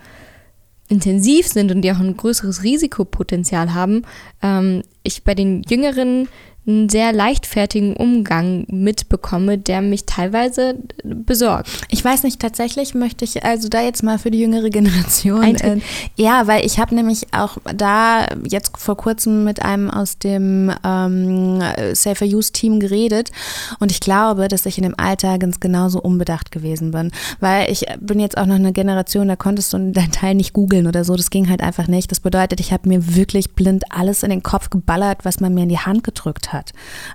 intensiv 0.89 1.47
sind 1.47 1.71
und 1.71 1.81
die 1.81 1.91
auch 1.91 1.99
ein 1.99 2.17
größeres 2.17 2.63
Risikopotenzial 2.63 3.73
haben, 3.73 4.03
ähm, 4.41 4.83
ich 5.03 5.23
bei 5.23 5.35
den 5.35 5.61
Jüngeren 5.69 6.27
einen 6.69 6.89
sehr 6.89 7.11
leichtfertigen 7.11 7.95
Umgang 7.95 8.65
mitbekomme, 8.69 9.57
der 9.57 9.81
mich 9.81 10.05
teilweise 10.05 10.75
besorgt. 11.03 11.69
Ich 11.89 12.03
weiß 12.05 12.23
nicht, 12.23 12.39
tatsächlich 12.39 12.93
möchte 12.93 13.25
ich 13.25 13.43
also 13.43 13.69
da 13.69 13.81
jetzt 13.81 14.03
mal 14.03 14.19
für 14.19 14.31
die 14.31 14.39
jüngere 14.39 14.69
Generation. 14.69 15.43
Äh, 15.55 15.79
ja, 16.15 16.47
weil 16.47 16.65
ich 16.65 16.79
habe 16.79 16.93
nämlich 16.93 17.27
auch 17.33 17.57
da 17.75 18.27
jetzt 18.47 18.77
vor 18.77 18.97
kurzem 18.97 19.43
mit 19.43 19.63
einem 19.63 19.89
aus 19.89 20.19
dem 20.19 20.71
ähm, 20.83 21.61
Safer 21.93 22.25
Use 22.25 22.51
Team 22.51 22.79
geredet 22.79 23.31
und 23.79 23.91
ich 23.91 23.99
glaube, 23.99 24.47
dass 24.47 24.65
ich 24.65 24.77
in 24.77 24.83
dem 24.83 24.95
Alter 24.97 25.39
ganz 25.39 25.59
genauso 25.59 25.99
unbedacht 26.01 26.51
gewesen 26.51 26.91
bin, 26.91 27.11
weil 27.39 27.71
ich 27.71 27.85
bin 27.99 28.19
jetzt 28.19 28.37
auch 28.37 28.45
noch 28.45 28.55
eine 28.55 28.73
Generation, 28.73 29.27
da 29.27 29.35
konntest 29.35 29.73
du 29.73 29.91
deinen 29.91 30.11
Teil 30.11 30.35
nicht 30.35 30.53
googeln 30.53 30.87
oder 30.87 31.03
so, 31.03 31.15
das 31.15 31.29
ging 31.29 31.49
halt 31.49 31.61
einfach 31.61 31.87
nicht. 31.87 32.11
Das 32.11 32.19
bedeutet, 32.19 32.59
ich 32.59 32.71
habe 32.71 32.87
mir 32.87 33.15
wirklich 33.15 33.51
blind 33.51 33.85
alles 33.89 34.23
in 34.23 34.29
den 34.29 34.43
Kopf 34.43 34.69
geballert, 34.69 35.19
was 35.23 35.39
man 35.39 35.53
mir 35.53 35.63
in 35.63 35.69
die 35.69 35.79
Hand 35.79 36.03
gedrückt 36.03 36.53
hat 36.53 36.58
hat. 36.59 36.71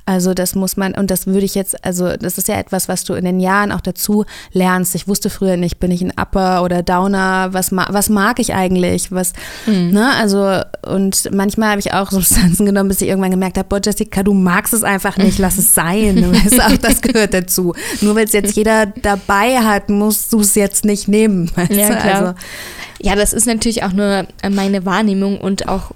Also 0.07 0.33
das 0.35 0.54
muss 0.54 0.76
man, 0.76 0.94
und 0.94 1.11
das 1.11 1.26
würde 1.26 1.44
ich 1.44 1.54
jetzt, 1.54 1.85
also 1.85 2.16
das 2.16 2.38
ist 2.38 2.48
ja 2.48 2.57
etwas, 2.57 2.88
was 2.88 3.04
du 3.04 3.14
in 3.14 3.24
den 3.24 3.38
Jahren 3.38 3.70
auch 3.70 3.83
dazu 3.83 4.24
lernst. 4.52 4.94
Ich 4.94 5.07
wusste 5.07 5.28
früher 5.28 5.57
nicht, 5.57 5.78
bin 5.78 5.90
ich 5.90 6.02
ein 6.02 6.12
Upper 6.18 6.62
oder 6.62 6.83
Downer, 6.83 7.52
was, 7.52 7.70
was 7.72 8.09
mag 8.09 8.38
ich 8.40 8.54
eigentlich, 8.54 9.12
was, 9.12 9.35
mhm. 9.66 9.90
ne, 9.90 10.11
also 10.18 10.61
und 10.87 11.30
manchmal 11.33 11.70
habe 11.70 11.80
ich 11.80 11.92
auch 11.92 12.11
Substanzen 12.11 12.64
genommen, 12.64 12.88
bis 12.88 13.02
ich 13.02 13.09
irgendwann 13.09 13.30
gemerkt 13.30 13.59
habe, 13.59 13.68
boah 13.68 13.80
Jessica, 13.85 14.22
du 14.22 14.33
magst 14.33 14.72
es 14.72 14.83
einfach 14.83 15.16
nicht, 15.16 15.38
lass 15.38 15.59
es 15.59 15.74
sein. 15.74 16.33
Weißt, 16.33 16.62
auch 16.62 16.76
das 16.78 17.00
gehört 17.00 17.35
dazu. 17.35 17.74
Nur 18.00 18.16
weil 18.16 18.24
es 18.24 18.33
jetzt 18.33 18.57
jeder 18.57 18.87
dabei 18.87 19.59
hat, 19.59 19.88
musst 19.88 20.33
du 20.33 20.40
es 20.40 20.54
jetzt 20.54 20.85
nicht 20.85 21.09
nehmen. 21.09 21.50
Weißt 21.54 21.70
ja, 21.70 21.94
klar. 21.94 22.14
Also, 22.14 22.35
ja, 23.00 23.16
das 23.16 23.33
ist 23.33 23.46
natürlich 23.46 23.83
auch 23.83 23.92
nur 23.92 24.26
meine 24.50 24.87
Wahrnehmung 24.87 25.40
und 25.40 25.68
auch 25.68 25.92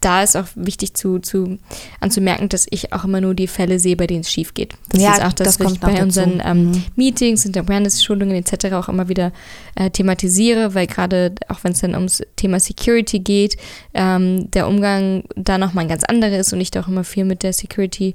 da 0.00 0.22
ist 0.22 0.36
auch 0.36 0.46
wichtig 0.54 0.94
zu, 0.94 1.18
zu 1.18 1.58
anzumerken, 2.00 2.48
dass 2.48 2.66
ich 2.70 2.92
auch 2.92 3.04
immer 3.04 3.20
nur 3.20 3.34
die 3.34 3.48
Fälle 3.48 3.78
sehe, 3.78 3.96
bei 3.96 4.06
denen 4.06 4.20
es 4.20 4.30
schief 4.30 4.54
geht. 4.54 4.74
Das 4.90 5.02
ja, 5.02 5.12
ist 5.12 5.22
auch 5.22 5.32
das, 5.32 5.56
das 5.56 5.60
was 5.60 5.72
ich 5.72 5.80
bei 5.80 6.02
unseren 6.02 6.40
ähm, 6.44 6.70
mhm. 6.70 6.84
Meetings 6.94 7.44
und 7.46 7.56
Awareness-Schulungen 7.56 8.34
etc. 8.34 8.74
auch 8.74 8.88
immer 8.88 9.08
wieder 9.08 9.32
äh, 9.74 9.90
thematisiere, 9.90 10.74
weil 10.74 10.86
gerade 10.86 11.34
auch 11.48 11.64
wenn 11.64 11.72
es 11.72 11.80
dann 11.80 11.94
ums 11.94 12.22
Thema 12.36 12.60
Security 12.60 13.18
geht, 13.18 13.56
ähm, 13.94 14.50
der 14.52 14.68
Umgang 14.68 15.24
da 15.34 15.58
nochmal 15.58 15.84
ein 15.84 15.88
ganz 15.88 16.04
anderer 16.04 16.38
ist 16.38 16.52
und 16.52 16.60
ich 16.60 16.70
da 16.70 16.80
auch 16.80 16.88
immer 16.88 17.04
viel 17.04 17.24
mit 17.24 17.42
der 17.42 17.52
Security 17.52 18.14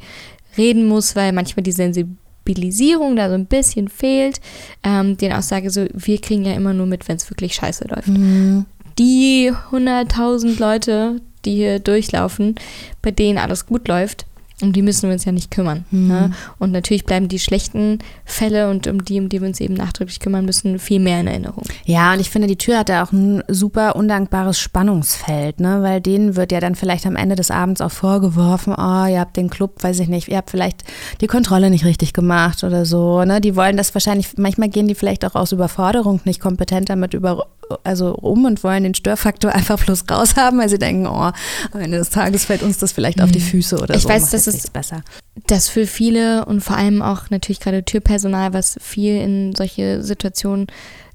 reden 0.58 0.88
muss, 0.88 1.16
weil 1.16 1.34
manchmal 1.34 1.64
die 1.64 1.72
Sensibilisierung 1.72 3.16
da 3.16 3.28
so 3.28 3.36
ein 3.36 3.46
bisschen 3.46 3.90
fehlt. 3.90 4.40
Ähm, 4.84 5.18
den 5.18 5.34
Aussage 5.34 5.70
so, 5.70 5.86
wir 5.94 6.22
kriegen 6.22 6.46
ja 6.46 6.54
immer 6.54 6.74
nur 6.74 6.86
mit, 6.86 7.08
wenn 7.08 7.18
es 7.18 7.30
wirklich 7.30 7.56
scheiße 7.56 7.88
läuft. 7.90 8.08
Mhm. 8.08 8.66
Die 9.00 9.52
100.000 9.72 10.60
Leute, 10.60 11.20
die 11.46 11.56
hier 11.56 11.80
durchlaufen, 11.80 12.56
bei 13.02 13.12
denen 13.12 13.38
alles 13.38 13.66
gut 13.66 13.88
läuft. 13.88 14.26
Um 14.62 14.72
die 14.72 14.82
müssen 14.82 15.10
wir 15.10 15.14
uns 15.14 15.26
ja 15.26 15.32
nicht 15.32 15.52
kümmern. 15.52 15.84
Mhm. 15.92 16.08
Ne? 16.08 16.32
Und 16.60 16.72
natürlich 16.72 17.06
bleiben 17.06 17.28
die 17.28 17.40
schlechten 17.40 18.00
Fälle 18.24 18.70
und 18.70 18.88
um 18.88 19.04
die, 19.04 19.20
um 19.20 19.28
die 19.28 19.42
wir 19.42 19.48
uns 19.48 19.60
eben 19.60 19.74
nachdrücklich 19.74 20.20
kümmern 20.20 20.46
müssen, 20.46 20.80
viel 20.80 21.00
mehr 21.00 21.20
in 21.20 21.28
Erinnerung. 21.28 21.64
Ja, 21.86 22.14
und 22.14 22.22
ich 22.22 22.30
finde, 22.30 22.48
die 22.48 22.58
Tür 22.58 22.80
hat 22.80 22.90
ja 22.90 23.04
auch 23.04 23.12
ein 23.12 23.44
super 23.48 23.96
undankbares 23.96 24.60
Spannungsfeld, 24.60 25.60
ne? 25.60 25.82
weil 25.82 26.00
denen 26.02 26.36
wird 26.36 26.52
ja 26.52 26.60
dann 26.60 26.76
vielleicht 26.76 27.06
am 27.06 27.16
Ende 27.16 27.36
des 27.36 27.52
Abends 27.52 27.82
auch 27.82 27.92
vorgeworfen, 27.92 28.74
oh, 28.74 29.06
ihr 29.06 29.20
habt 29.20 29.36
den 29.36 29.50
Club, 29.50 29.84
weiß 29.84 30.00
ich 30.00 30.08
nicht, 30.08 30.30
ihr 30.30 30.38
habt 30.38 30.52
vielleicht 30.52 30.84
die 31.20 31.28
Kontrolle 31.28 31.70
nicht 31.70 31.84
richtig 31.84 32.14
gemacht 32.14 32.64
oder 32.64 32.86
so. 32.86 33.24
Ne? 33.26 33.42
Die 33.42 33.56
wollen 33.56 33.76
das 33.76 33.94
wahrscheinlich, 33.94 34.38
manchmal 34.38 34.70
gehen 34.70 34.88
die 34.88 34.96
vielleicht 34.96 35.26
auch 35.26 35.36
aus 35.36 35.52
Überforderung 35.52 36.22
nicht 36.26 36.40
kompetent 36.40 36.90
damit 36.90 37.14
über, 37.14 37.48
also 37.84 38.16
um 38.16 38.46
und 38.46 38.64
wollen 38.64 38.84
den 38.84 38.94
Störfaktor 38.94 39.52
einfach 39.54 39.84
bloß 39.84 40.06
raushaben, 40.10 40.60
weil 40.60 40.70
sie 40.70 40.80
denken, 40.80 41.08
oh, 41.08 41.32
am 41.72 41.80
Ende 41.80 41.98
des 41.98 42.10
Tages 42.10 42.46
fällt 42.46 42.64
uns 42.64 42.78
das 42.78 42.92
vielleicht 42.92 43.22
auf 43.22 43.32
die 43.32 43.40
mhm. 43.40 43.44
Füße 43.44 43.78
oder 43.78 43.96
ich 43.96 44.04
so. 44.04 44.10
Ich 44.10 44.16
weiß, 44.16 44.30
das 44.32 44.48
ist 44.48 44.74
besser. 44.74 45.04
Das 45.48 45.70
für 45.70 45.88
viele 45.88 46.46
und 46.46 46.62
vor 46.62 46.78
allem 46.78 47.02
auch 47.02 47.30
natürlich 47.30 47.60
gerade 47.60 47.84
Türpersonal, 47.84 48.54
was 48.54 48.78
viel 48.82 49.18
in 49.18 49.56
solche 49.56 50.04
Situationen 50.04 50.68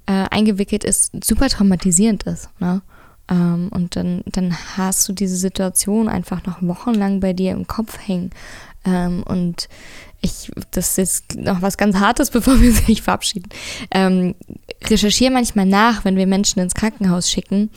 äh, 0.05 0.25
eingewickelt 0.29 0.83
ist, 0.83 1.13
super 1.23 1.49
traumatisierend 1.49 2.23
ist. 2.23 2.49
Ne? 2.59 2.81
Ähm, 3.29 3.69
und 3.71 3.95
dann, 3.95 4.23
dann 4.25 4.55
hast 4.75 5.07
du 5.07 5.13
diese 5.13 5.35
Situation 5.35 6.09
einfach 6.09 6.45
noch 6.45 6.61
wochenlang 6.61 7.19
bei 7.19 7.33
dir 7.33 7.51
im 7.51 7.67
Kopf 7.67 7.97
hängen. 8.05 8.31
Ähm, 8.85 9.23
und 9.23 9.69
ich, 10.21 10.51
das 10.71 10.89
ist 10.89 10.97
jetzt 10.97 11.35
noch 11.35 11.61
was 11.61 11.77
ganz 11.77 11.97
Hartes, 11.97 12.31
bevor 12.31 12.59
wir 12.61 12.71
sich 12.71 13.01
verabschieden. 13.01 13.49
Ähm, 13.91 14.35
recherchiere 14.83 15.31
manchmal 15.31 15.65
nach, 15.65 16.05
wenn 16.05 16.15
wir 16.15 16.27
Menschen 16.27 16.59
ins 16.59 16.73
Krankenhaus 16.73 17.29
schicken, 17.29 17.69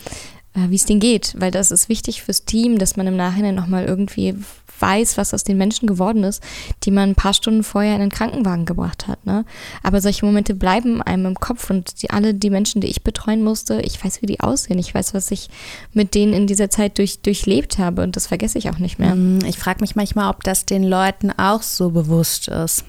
äh, 0.55 0.69
wie 0.69 0.75
es 0.75 0.85
denen 0.85 0.99
geht, 0.99 1.35
weil 1.37 1.51
das 1.51 1.71
ist 1.71 1.89
wichtig 1.89 2.21
fürs 2.21 2.45
Team, 2.45 2.77
dass 2.77 2.95
man 2.95 3.07
im 3.07 3.15
Nachhinein 3.15 3.55
nochmal 3.55 3.85
irgendwie 3.85 4.35
weiß, 4.79 5.17
was 5.17 5.33
aus 5.33 5.43
den 5.43 5.57
Menschen 5.57 5.87
geworden 5.87 6.23
ist, 6.23 6.43
die 6.83 6.91
man 6.91 7.09
ein 7.09 7.15
paar 7.15 7.33
Stunden 7.33 7.63
vorher 7.63 7.95
in 7.95 8.01
den 8.01 8.09
Krankenwagen 8.09 8.65
gebracht 8.65 9.07
hat. 9.07 9.25
Ne? 9.25 9.45
Aber 9.81 10.01
solche 10.01 10.25
Momente 10.25 10.53
bleiben 10.53 11.01
einem 11.01 11.27
im 11.27 11.39
Kopf 11.39 11.69
und 11.69 12.01
die, 12.01 12.09
alle 12.09 12.33
die 12.33 12.49
Menschen, 12.49 12.81
die 12.81 12.87
ich 12.87 13.03
betreuen 13.03 13.43
musste, 13.43 13.81
ich 13.81 14.03
weiß, 14.03 14.21
wie 14.21 14.25
die 14.25 14.41
aussehen. 14.41 14.79
Ich 14.79 14.93
weiß, 14.93 15.13
was 15.13 15.31
ich 15.31 15.49
mit 15.93 16.15
denen 16.15 16.33
in 16.33 16.47
dieser 16.47 16.69
Zeit 16.69 16.97
durch, 16.97 17.19
durchlebt 17.21 17.77
habe 17.77 18.03
und 18.03 18.15
das 18.15 18.27
vergesse 18.27 18.57
ich 18.57 18.69
auch 18.69 18.79
nicht 18.79 18.99
mehr. 18.99 19.15
Mhm. 19.15 19.39
Ich 19.45 19.57
frage 19.57 19.81
mich 19.81 19.95
manchmal, 19.95 20.29
ob 20.29 20.43
das 20.43 20.65
den 20.65 20.83
Leuten 20.83 21.31
auch 21.31 21.61
so 21.61 21.91
bewusst 21.91 22.49
ist. 22.49 22.83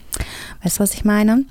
Weißt 0.63 0.79
du, 0.79 0.83
was 0.83 0.95
ich 0.95 1.05
meine? 1.05 1.45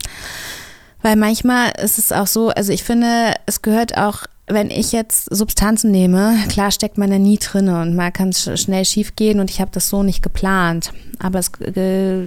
Weil 1.04 1.18
manchmal 1.18 1.72
ist 1.80 2.00
es 2.00 2.12
auch 2.12 2.28
so, 2.28 2.50
also 2.50 2.72
ich 2.72 2.84
finde, 2.84 3.34
es 3.46 3.62
gehört 3.62 3.98
auch 3.98 4.26
wenn 4.48 4.70
ich 4.72 4.92
jetzt 4.92 5.34
Substanzen 5.34 5.92
nehme, 5.92 6.38
klar 6.50 6.70
steckt 6.72 6.98
man 6.98 7.10
da 7.10 7.18
nie 7.18 7.38
drin 7.38 7.70
und 7.70 7.96
mal 7.96 8.12
kann 8.12 8.30
es 8.30 8.50
schnell 8.60 8.84
schief 8.84 9.16
gehen 9.16 9.40
und 9.40 9.50
ich 9.50 9.62
habe 9.62 9.72
das 9.72 9.88
so 9.88 10.04
nicht 10.04 10.22
geplant. 10.22 10.92
Aber 11.20 11.40
es 11.40 11.50
äh, 11.62 12.26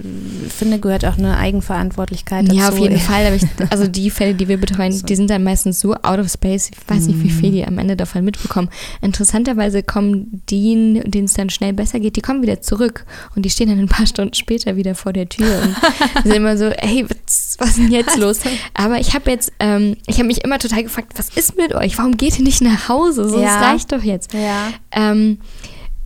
finde, 0.49 0.79
gehört 0.79 1.05
auch 1.05 1.19
eine 1.19 1.37
Eigenverantwortlichkeit 1.37 2.47
dazu. 2.47 2.57
Ja, 2.57 2.69
auf 2.69 2.79
jeden 2.79 2.97
Fall. 2.99 3.35
Ich, 3.35 3.43
also 3.69 3.85
die 3.85 4.09
Fälle, 4.09 4.33
die 4.33 4.47
wir 4.47 4.57
betreuen, 4.57 4.91
so. 4.91 5.05
die 5.05 5.15
sind 5.15 5.29
dann 5.29 5.43
meistens 5.43 5.79
so 5.79 5.93
out 5.93 6.17
of 6.17 6.31
space. 6.31 6.71
Ich 6.71 6.89
weiß 6.89 7.05
nicht, 7.05 7.21
wie 7.21 7.29
viel 7.29 7.51
die 7.51 7.65
am 7.65 7.77
Ende 7.77 7.95
davon 7.95 8.25
mitbekommen. 8.25 8.69
Interessanterweise 9.01 9.83
kommen 9.83 10.41
die, 10.49 11.01
denen 11.05 11.25
es 11.25 11.33
dann 11.33 11.51
schnell 11.51 11.73
besser 11.73 11.99
geht, 11.99 12.15
die 12.15 12.21
kommen 12.21 12.41
wieder 12.41 12.61
zurück 12.61 13.05
und 13.35 13.43
die 13.43 13.51
stehen 13.51 13.69
dann 13.69 13.79
ein 13.79 13.87
paar 13.87 14.07
Stunden 14.07 14.33
später 14.33 14.75
wieder 14.75 14.95
vor 14.95 15.13
der 15.13 15.29
Tür 15.29 15.61
und 15.61 15.75
sind 16.23 16.35
immer 16.35 16.57
so, 16.57 16.71
hey, 16.79 17.05
was, 17.07 17.57
was 17.59 17.69
ist 17.69 17.77
denn 17.77 17.91
jetzt 17.91 18.17
los? 18.17 18.39
Aber 18.73 18.99
ich 18.99 19.13
habe 19.13 19.29
jetzt, 19.29 19.51
ähm, 19.59 19.97
ich 20.07 20.15
habe 20.15 20.27
mich 20.27 20.43
immer 20.43 20.57
total 20.57 20.81
gefragt, 20.81 21.13
was 21.15 21.29
ist 21.29 21.55
mit 21.55 21.75
euch? 21.75 21.97
Warum 21.99 22.06
geht 22.15 22.37
ihr 22.37 22.45
nicht 22.45 22.61
nach 22.61 22.87
Hause? 22.87 23.27
So, 23.27 23.39
ja. 23.39 23.45
das 23.45 23.69
reicht 23.69 23.91
doch 23.91 24.03
jetzt. 24.03 24.33
Ja. 24.33 24.69
Ähm, 24.91 25.39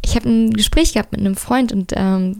ich 0.03 0.15
habe 0.15 0.29
ein 0.29 0.51
Gespräch 0.51 0.93
gehabt 0.93 1.11
mit 1.11 1.21
einem 1.21 1.35
Freund 1.35 1.71
und 1.71 1.93
ähm, 1.95 2.39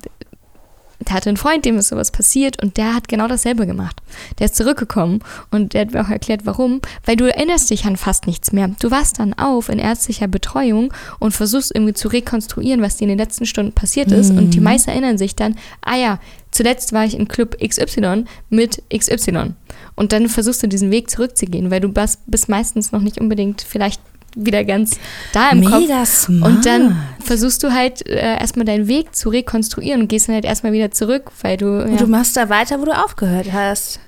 der 1.07 1.15
hatte 1.15 1.29
einen 1.29 1.37
Freund, 1.37 1.65
dem 1.65 1.77
ist 1.77 1.89
sowas 1.89 2.11
passiert 2.11 2.61
und 2.61 2.77
der 2.77 2.93
hat 2.93 3.07
genau 3.07 3.27
dasselbe 3.27 3.65
gemacht. 3.65 4.01
Der 4.39 4.45
ist 4.45 4.55
zurückgekommen 4.55 5.19
und 5.49 5.73
der 5.73 5.81
hat 5.81 5.93
mir 5.93 6.01
auch 6.01 6.09
erklärt, 6.09 6.41
warum. 6.45 6.81
Weil 7.05 7.15
du 7.15 7.25
erinnerst 7.25 7.69
dich 7.69 7.85
an 7.85 7.97
fast 7.97 8.27
nichts 8.27 8.51
mehr. 8.51 8.69
Du 8.79 8.91
warst 8.91 9.19
dann 9.19 9.33
auf 9.33 9.69
in 9.69 9.79
ärztlicher 9.79 10.27
Betreuung 10.27 10.93
und 11.19 11.31
versuchst 11.31 11.73
irgendwie 11.73 11.93
zu 11.93 12.07
rekonstruieren, 12.07 12.81
was 12.81 12.97
dir 12.97 13.05
in 13.05 13.09
den 13.09 13.17
letzten 13.17 13.45
Stunden 13.45 13.73
passiert 13.73 14.11
ist. 14.11 14.31
Mhm. 14.31 14.37
Und 14.37 14.53
die 14.53 14.59
mhm. 14.59 14.65
meisten 14.65 14.91
erinnern 14.91 15.17
sich 15.17 15.35
dann, 15.35 15.57
ah 15.81 15.97
ja, 15.97 16.19
zuletzt 16.51 16.93
war 16.93 17.05
ich 17.05 17.17
in 17.17 17.27
Club 17.27 17.57
XY 17.59 18.25
mit 18.49 18.83
XY. 18.95 19.53
Und 19.95 20.13
dann 20.13 20.29
versuchst 20.29 20.63
du 20.63 20.67
diesen 20.67 20.91
Weg 20.91 21.09
zurückzugehen, 21.09 21.71
weil 21.71 21.79
du 21.79 21.91
bist 21.91 22.49
meistens 22.49 22.91
noch 22.91 23.01
nicht 23.01 23.19
unbedingt 23.19 23.61
vielleicht 23.61 24.01
wieder 24.35 24.63
ganz 24.63 24.97
da 25.33 25.51
im 25.51 25.59
Mega 25.61 25.99
Kopf. 25.99 26.05
Smart. 26.07 26.51
Und 26.51 26.65
dann 26.65 26.97
versuchst 27.23 27.63
du 27.63 27.73
halt 27.73 28.05
äh, 28.07 28.37
erstmal 28.39 28.65
deinen 28.65 28.87
Weg 28.87 29.15
zu 29.15 29.29
rekonstruieren 29.29 30.01
und 30.01 30.07
gehst 30.07 30.27
dann 30.27 30.35
halt 30.35 30.45
erstmal 30.45 30.73
wieder 30.73 30.91
zurück, 30.91 31.31
weil 31.41 31.57
du. 31.57 31.65
Ja. 31.65 31.85
Und 31.85 32.01
du 32.01 32.07
machst 32.07 32.37
da 32.37 32.49
weiter, 32.49 32.79
wo 32.79 32.85
du 32.85 32.91
aufgehört 32.91 33.51
hast. 33.51 33.99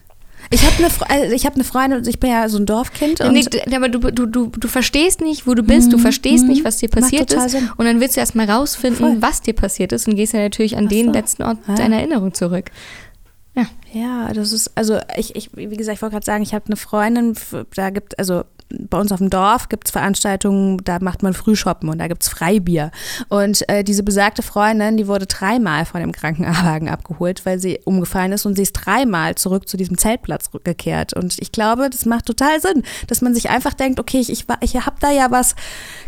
Ich 0.49 0.61
habe 0.63 0.75
eine, 0.77 1.31
also 1.31 1.45
hab 1.45 1.55
eine 1.55 1.63
Freundin 1.63 1.99
und 1.99 2.07
ich 2.07 2.19
bin 2.19 2.29
ja 2.29 2.47
so 2.47 2.57
ein 2.57 2.65
Dorfkind. 2.65 3.21
Und 3.21 3.33
nee, 3.33 3.75
aber 3.75 3.89
du, 3.89 3.99
du, 3.99 4.25
du, 4.25 4.47
du 4.47 4.67
verstehst 4.67 5.21
nicht, 5.21 5.47
wo 5.47 5.53
du 5.53 5.63
bist, 5.63 5.91
du 5.91 5.97
mhm, 5.97 6.01
verstehst 6.01 6.45
nicht, 6.45 6.61
mhm. 6.61 6.65
was 6.65 6.77
dir 6.77 6.89
passiert 6.89 7.33
ist. 7.33 7.49
Sinn. 7.49 7.71
Und 7.77 7.85
dann 7.85 7.99
willst 7.99 8.17
du 8.17 8.19
erstmal 8.19 8.49
rausfinden, 8.49 8.99
Voll. 8.99 9.21
was 9.21 9.41
dir 9.41 9.53
passiert 9.53 9.93
ist 9.93 10.07
und 10.07 10.15
gehst 10.15 10.33
dann 10.33 10.41
natürlich 10.41 10.77
an 10.77 10.85
Ach 10.85 10.89
den 10.89 11.07
so. 11.07 11.11
letzten 11.13 11.43
Ort 11.43 11.57
ja. 11.67 11.75
deiner 11.75 11.97
Erinnerung 11.97 12.33
zurück. 12.33 12.71
Ja. 13.55 13.65
Ja, 13.93 14.33
das 14.33 14.51
ist, 14.51 14.71
also 14.75 14.99
ich, 15.15 15.35
ich 15.35 15.51
wie 15.55 15.77
gesagt, 15.77 15.97
ich 15.97 16.01
wollte 16.01 16.13
gerade 16.13 16.25
sagen, 16.25 16.43
ich 16.43 16.55
habe 16.55 16.65
eine 16.65 16.75
Freundin, 16.75 17.35
da 17.75 17.91
gibt, 17.91 18.17
also 18.17 18.43
bei 18.79 18.99
uns 18.99 19.11
auf 19.11 19.19
dem 19.19 19.29
Dorf 19.29 19.69
gibt 19.69 19.87
es 19.87 19.91
Veranstaltungen, 19.91 20.77
da 20.83 20.99
macht 20.99 21.23
man 21.23 21.33
Frühshoppen 21.33 21.89
und 21.89 21.99
da 21.99 22.07
gibt 22.07 22.23
es 22.23 22.29
Freibier. 22.29 22.91
Und 23.29 23.67
äh, 23.69 23.83
diese 23.83 24.03
besagte 24.03 24.41
Freundin, 24.41 24.97
die 24.97 25.07
wurde 25.07 25.25
dreimal 25.25 25.85
von 25.85 26.01
dem 26.01 26.11
Krankenwagen 26.11 26.89
abgeholt, 26.89 27.45
weil 27.45 27.59
sie 27.59 27.79
umgefallen 27.85 28.31
ist 28.31 28.45
und 28.45 28.55
sie 28.55 28.63
ist 28.63 28.73
dreimal 28.73 29.35
zurück 29.35 29.67
zu 29.67 29.77
diesem 29.77 29.97
Zeltplatz 29.97 30.45
zurückgekehrt. 30.45 31.13
Und 31.13 31.37
ich 31.39 31.51
glaube, 31.51 31.89
das 31.89 32.05
macht 32.05 32.25
total 32.25 32.61
Sinn, 32.61 32.83
dass 33.07 33.21
man 33.21 33.33
sich 33.33 33.49
einfach 33.49 33.73
denkt, 33.73 33.99
okay, 33.99 34.19
ich, 34.19 34.29
ich, 34.31 34.45
ich 34.61 34.75
habe 34.75 34.95
da 34.99 35.11
ja 35.11 35.31
was 35.31 35.55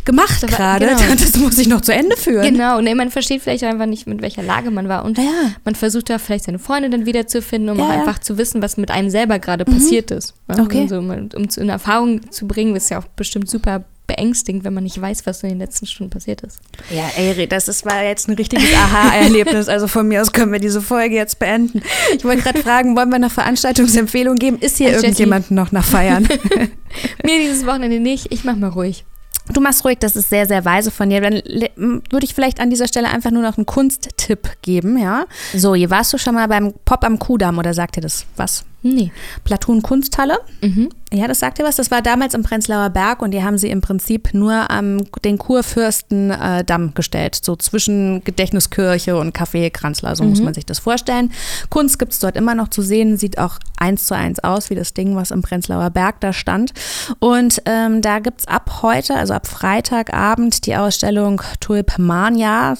gemacht 0.04 0.46
gerade, 0.46 0.86
genau. 0.86 1.00
das 1.18 1.36
muss 1.36 1.58
ich 1.58 1.68
noch 1.68 1.80
zu 1.80 1.92
Ende 1.92 2.16
führen. 2.16 2.42
Genau, 2.42 2.78
und 2.78 2.96
man 2.96 3.10
versteht 3.10 3.42
vielleicht 3.42 3.64
einfach 3.64 3.86
nicht, 3.86 4.06
mit 4.06 4.22
welcher 4.22 4.42
Lage 4.42 4.70
man 4.70 4.88
war. 4.88 5.04
Und 5.04 5.18
ja. 5.18 5.52
man 5.64 5.74
versucht 5.74 6.10
da 6.10 6.18
vielleicht 6.18 6.44
seine 6.44 6.58
Freunde 6.58 6.90
dann 6.90 7.06
wiederzufinden, 7.06 7.70
um 7.70 7.78
ja, 7.78 7.88
einfach 7.88 8.18
zu 8.18 8.38
wissen, 8.38 8.62
was 8.62 8.76
mit 8.76 8.90
einem 8.90 9.10
selber 9.10 9.38
gerade 9.38 9.64
mhm. 9.68 9.74
passiert 9.74 10.10
ist. 10.10 10.34
Okay. 10.48 10.82
Also, 10.82 10.98
um, 10.98 11.10
um 11.10 11.48
in 11.56 11.68
Erfahrung 11.68 12.30
zu 12.30 12.46
bringen, 12.46 12.55
ist 12.56 12.90
ja 12.90 12.98
auch 12.98 13.06
bestimmt 13.16 13.50
super 13.50 13.84
beängstigend, 14.06 14.64
wenn 14.64 14.74
man 14.74 14.84
nicht 14.84 15.00
weiß, 15.00 15.26
was 15.26 15.42
in 15.42 15.50
den 15.50 15.58
letzten 15.58 15.86
Stunden 15.86 16.10
passiert 16.10 16.42
ist. 16.42 16.60
Ja, 16.90 17.10
ey, 17.16 17.46
das 17.46 17.68
ist, 17.68 17.84
war 17.84 18.02
jetzt 18.04 18.28
ein 18.28 18.34
richtiges 18.34 18.72
Aha-Erlebnis. 18.72 19.68
Also 19.68 19.88
von 19.88 20.06
mir 20.06 20.22
aus 20.22 20.32
können 20.32 20.52
wir 20.52 20.60
diese 20.60 20.80
Folge 20.80 21.14
jetzt 21.14 21.38
beenden. 21.38 21.82
Ich 22.16 22.24
wollte 22.24 22.42
gerade 22.42 22.62
fragen, 22.62 22.96
wollen 22.96 23.10
wir 23.10 23.18
noch 23.18 23.32
Veranstaltungsempfehlungen 23.32 24.38
geben? 24.38 24.58
Ist 24.60 24.78
hier 24.78 24.92
irgendjemand 24.92 25.50
noch 25.50 25.72
nach 25.72 25.84
Feiern? 25.84 26.28
Mir 27.24 27.40
dieses 27.40 27.66
Wochenende 27.66 28.00
nicht. 28.00 28.32
Ich 28.32 28.44
mach 28.44 28.56
mal 28.56 28.70
ruhig. 28.70 29.04
Du 29.52 29.60
machst 29.60 29.84
ruhig, 29.84 29.98
das 30.00 30.16
ist 30.16 30.28
sehr, 30.28 30.46
sehr 30.46 30.64
weise 30.64 30.90
von 30.90 31.08
dir. 31.08 31.20
Dann 31.20 31.34
würde 31.76 32.24
ich 32.24 32.34
vielleicht 32.34 32.58
an 32.58 32.70
dieser 32.70 32.88
Stelle 32.88 33.08
einfach 33.08 33.30
nur 33.30 33.42
noch 33.42 33.56
einen 33.56 33.66
Kunsttipp 33.66 34.50
geben, 34.62 34.98
ja? 34.98 35.26
So, 35.54 35.74
hier 35.74 35.90
warst 35.90 36.12
du 36.12 36.18
schon 36.18 36.34
mal 36.34 36.48
beim 36.48 36.74
Pop 36.84 37.04
am 37.04 37.18
Kudamm 37.18 37.58
oder 37.58 37.72
sagt 37.72 37.96
dir 37.96 38.00
das 38.00 38.26
was? 38.36 38.64
Nee. 38.94 39.12
Platoon 39.44 39.82
Kunsthalle. 39.82 40.38
Mhm. 40.60 40.88
Ja, 41.12 41.28
das 41.28 41.38
sagt 41.38 41.58
dir 41.58 41.64
was. 41.64 41.76
Das 41.76 41.92
war 41.92 42.02
damals 42.02 42.34
im 42.34 42.42
Prenzlauer 42.42 42.90
Berg 42.90 43.22
und 43.22 43.30
die 43.30 43.42
haben 43.42 43.58
sie 43.58 43.70
im 43.70 43.80
Prinzip 43.80 44.34
nur 44.34 44.70
am 44.72 45.04
den 45.24 45.38
Kurfürstendamm 45.38 46.88
äh, 46.88 46.92
gestellt, 46.92 47.38
so 47.40 47.54
zwischen 47.54 48.24
Gedächtniskirche 48.24 49.16
und 49.16 49.36
Café 49.36 49.70
Kranzler, 49.70 50.16
so 50.16 50.24
mhm. 50.24 50.30
muss 50.30 50.40
man 50.40 50.52
sich 50.52 50.66
das 50.66 50.80
vorstellen. 50.80 51.30
Kunst 51.70 52.00
gibt 52.00 52.12
es 52.12 52.18
dort 52.18 52.36
immer 52.36 52.56
noch 52.56 52.68
zu 52.68 52.82
sehen, 52.82 53.16
sieht 53.16 53.38
auch 53.38 53.58
eins 53.76 54.06
zu 54.06 54.16
eins 54.16 54.40
aus, 54.42 54.68
wie 54.68 54.74
das 54.74 54.94
Ding, 54.94 55.14
was 55.14 55.30
im 55.30 55.42
Prenzlauer 55.42 55.90
Berg 55.90 56.20
da 56.20 56.32
stand. 56.32 56.72
Und 57.20 57.62
ähm, 57.66 58.02
da 58.02 58.18
gibt 58.18 58.40
es 58.40 58.48
ab 58.48 58.80
heute, 58.82 59.14
also 59.14 59.32
ab 59.32 59.46
Freitagabend, 59.46 60.66
die 60.66 60.74
Ausstellung 60.74 61.40
Tulp 61.60 61.98
Mania. 61.98 62.74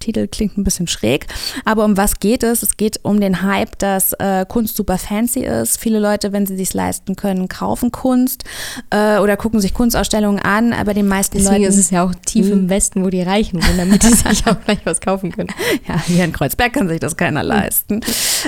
Titel 0.00 0.26
klingt 0.26 0.58
ein 0.58 0.64
bisschen 0.64 0.88
schräg, 0.88 1.26
aber 1.64 1.84
um 1.84 1.96
was 1.96 2.18
geht 2.18 2.42
es? 2.42 2.64
Es 2.64 2.76
geht 2.76 3.00
um 3.04 3.20
den 3.20 3.42
Hype, 3.42 3.78
dass 3.78 4.14
äh, 4.14 4.44
Kunst 4.48 4.76
super 4.76 4.98
fancy 4.98 5.47
ist. 5.48 5.80
Viele 5.80 5.98
Leute, 5.98 6.32
wenn 6.32 6.46
sie 6.46 6.56
sich 6.56 6.72
leisten 6.74 7.16
können, 7.16 7.48
kaufen 7.48 7.90
Kunst 7.90 8.44
äh, 8.90 9.18
oder 9.18 9.36
gucken 9.36 9.60
sich 9.60 9.74
Kunstausstellungen 9.74 10.40
an, 10.40 10.72
aber 10.72 10.94
den 10.94 11.08
meisten 11.08 11.38
Deswegen 11.38 11.62
Leuten. 11.62 11.72
ist 11.72 11.78
es 11.78 11.90
ja 11.90 12.04
auch 12.04 12.14
tief 12.26 12.46
im 12.46 12.60
hm. 12.60 12.70
Westen, 12.70 13.04
wo 13.04 13.10
die 13.10 13.22
Reichen 13.22 13.60
sind, 13.60 13.78
damit 13.78 14.02
sie 14.02 14.14
sich 14.14 14.46
auch 14.46 14.60
gleich 14.64 14.80
was 14.84 15.00
kaufen 15.00 15.32
können. 15.32 15.48
Ja, 15.86 16.00
hier 16.00 16.24
in 16.24 16.32
Kreuzberg 16.32 16.72
kann 16.72 16.88
sich 16.88 17.00
das 17.00 17.16
keiner 17.16 17.42
leisten. 17.42 18.00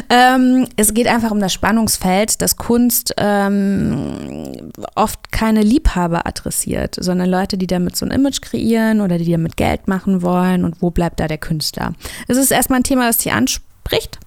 Ähm, 0.09 0.67
es 0.77 0.95
geht 0.95 1.07
einfach 1.07 1.31
um 1.31 1.41
das 1.41 1.53
Spannungsfeld, 1.53 2.41
dass 2.43 2.57
Kunst 2.57 3.15
ähm, 3.17 4.71
oft 4.95 5.33
keine 5.33 5.63
Liebhaber 5.63 6.27
adressiert, 6.27 6.97
sondern 6.99 7.29
Leute, 7.29 7.59
die 7.59 7.67
damit 7.67 7.97
so 7.97 8.07
ein 8.07 8.13
Image 8.13 8.41
kreieren 8.43 9.01
oder 9.01 9.19
die 9.19 9.31
damit 9.31 9.57
Geld 9.57 9.89
machen 9.89 10.23
wollen 10.23 10.65
und 10.65 10.83
wo 10.83 10.91
bleibt 10.91 11.21
da 11.21 11.29
der 11.29 11.39
Künstler. 11.39 11.93
Es 12.29 12.37
ist 12.37 12.51
erstmal 12.51 12.81
ein 12.81 12.85
Thema, 12.85 13.07
das 13.07 13.21
sie 13.21 13.31
anspricht. 13.31 14.19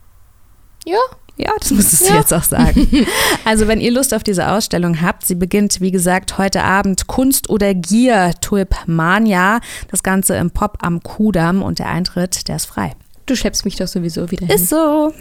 Ja, 0.86 1.00
ja, 1.36 1.52
das 1.60 1.72
musstest 1.72 2.04
ja. 2.04 2.12
du 2.12 2.18
jetzt 2.20 2.34
auch 2.34 2.44
sagen. 2.44 2.88
Also, 3.46 3.68
wenn 3.68 3.82
ihr 3.82 3.92
Lust 3.92 4.14
auf 4.14 4.24
diese 4.24 4.50
Ausstellung 4.50 5.02
habt, 5.02 5.26
sie 5.26 5.36
beginnt, 5.36 5.82
wie 5.82 5.92
gesagt, 5.92 6.38
heute 6.38 6.64
Abend 6.64 7.08
Kunst 7.08 7.50
oder 7.50 7.74
Gier 7.74 8.34
Tulpmania. 8.40 9.60
Das 9.90 10.04
Ganze 10.04 10.36
im 10.36 10.52
Pop 10.52 10.78
am 10.82 11.02
Kudamm 11.04 11.62
und 11.62 11.80
der 11.80 11.90
Eintritt, 11.90 12.48
der 12.48 12.56
ist 12.58 12.66
frei. 12.68 12.94
Du 13.26 13.36
schleppst 13.36 13.66
mich 13.66 13.76
doch 13.76 13.88
sowieso 13.88 14.30
wieder 14.32 14.46
hin. 14.46 14.56
Ist 14.56 14.70
so. 14.70 15.14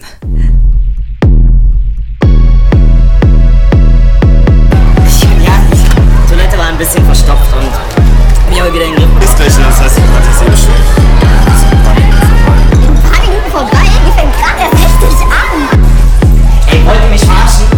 Ja, 5.43 5.57
die 5.71 6.29
Toilette 6.29 6.57
war 6.57 6.67
ein 6.67 6.77
bisschen 6.77 7.03
verstopft 7.05 7.53
und 7.55 8.49
mich 8.49 8.61
aber 8.61 8.73
wieder 8.73 8.85
in 8.85 8.95
den 8.95 8.99
Griff. 8.99 9.23
Ist 9.23 9.35
gleich, 9.35 9.55
das 9.55 9.81
heißt, 9.81 9.97
ich 9.97 10.03
hatte 10.03 10.53
es 10.53 10.67
eh. 10.67 10.71
Ein 11.71 11.81
paar 13.03 13.21
Minuten 13.21 13.51
vorbei. 13.51 13.83
ich 14.07 14.15
bin 14.15 14.31
gerade 14.31 14.72
Ey, 16.73 16.83
wollt 16.87 17.03
ihr 17.03 17.09
mich 17.09 17.21
verarschen? 17.21 17.72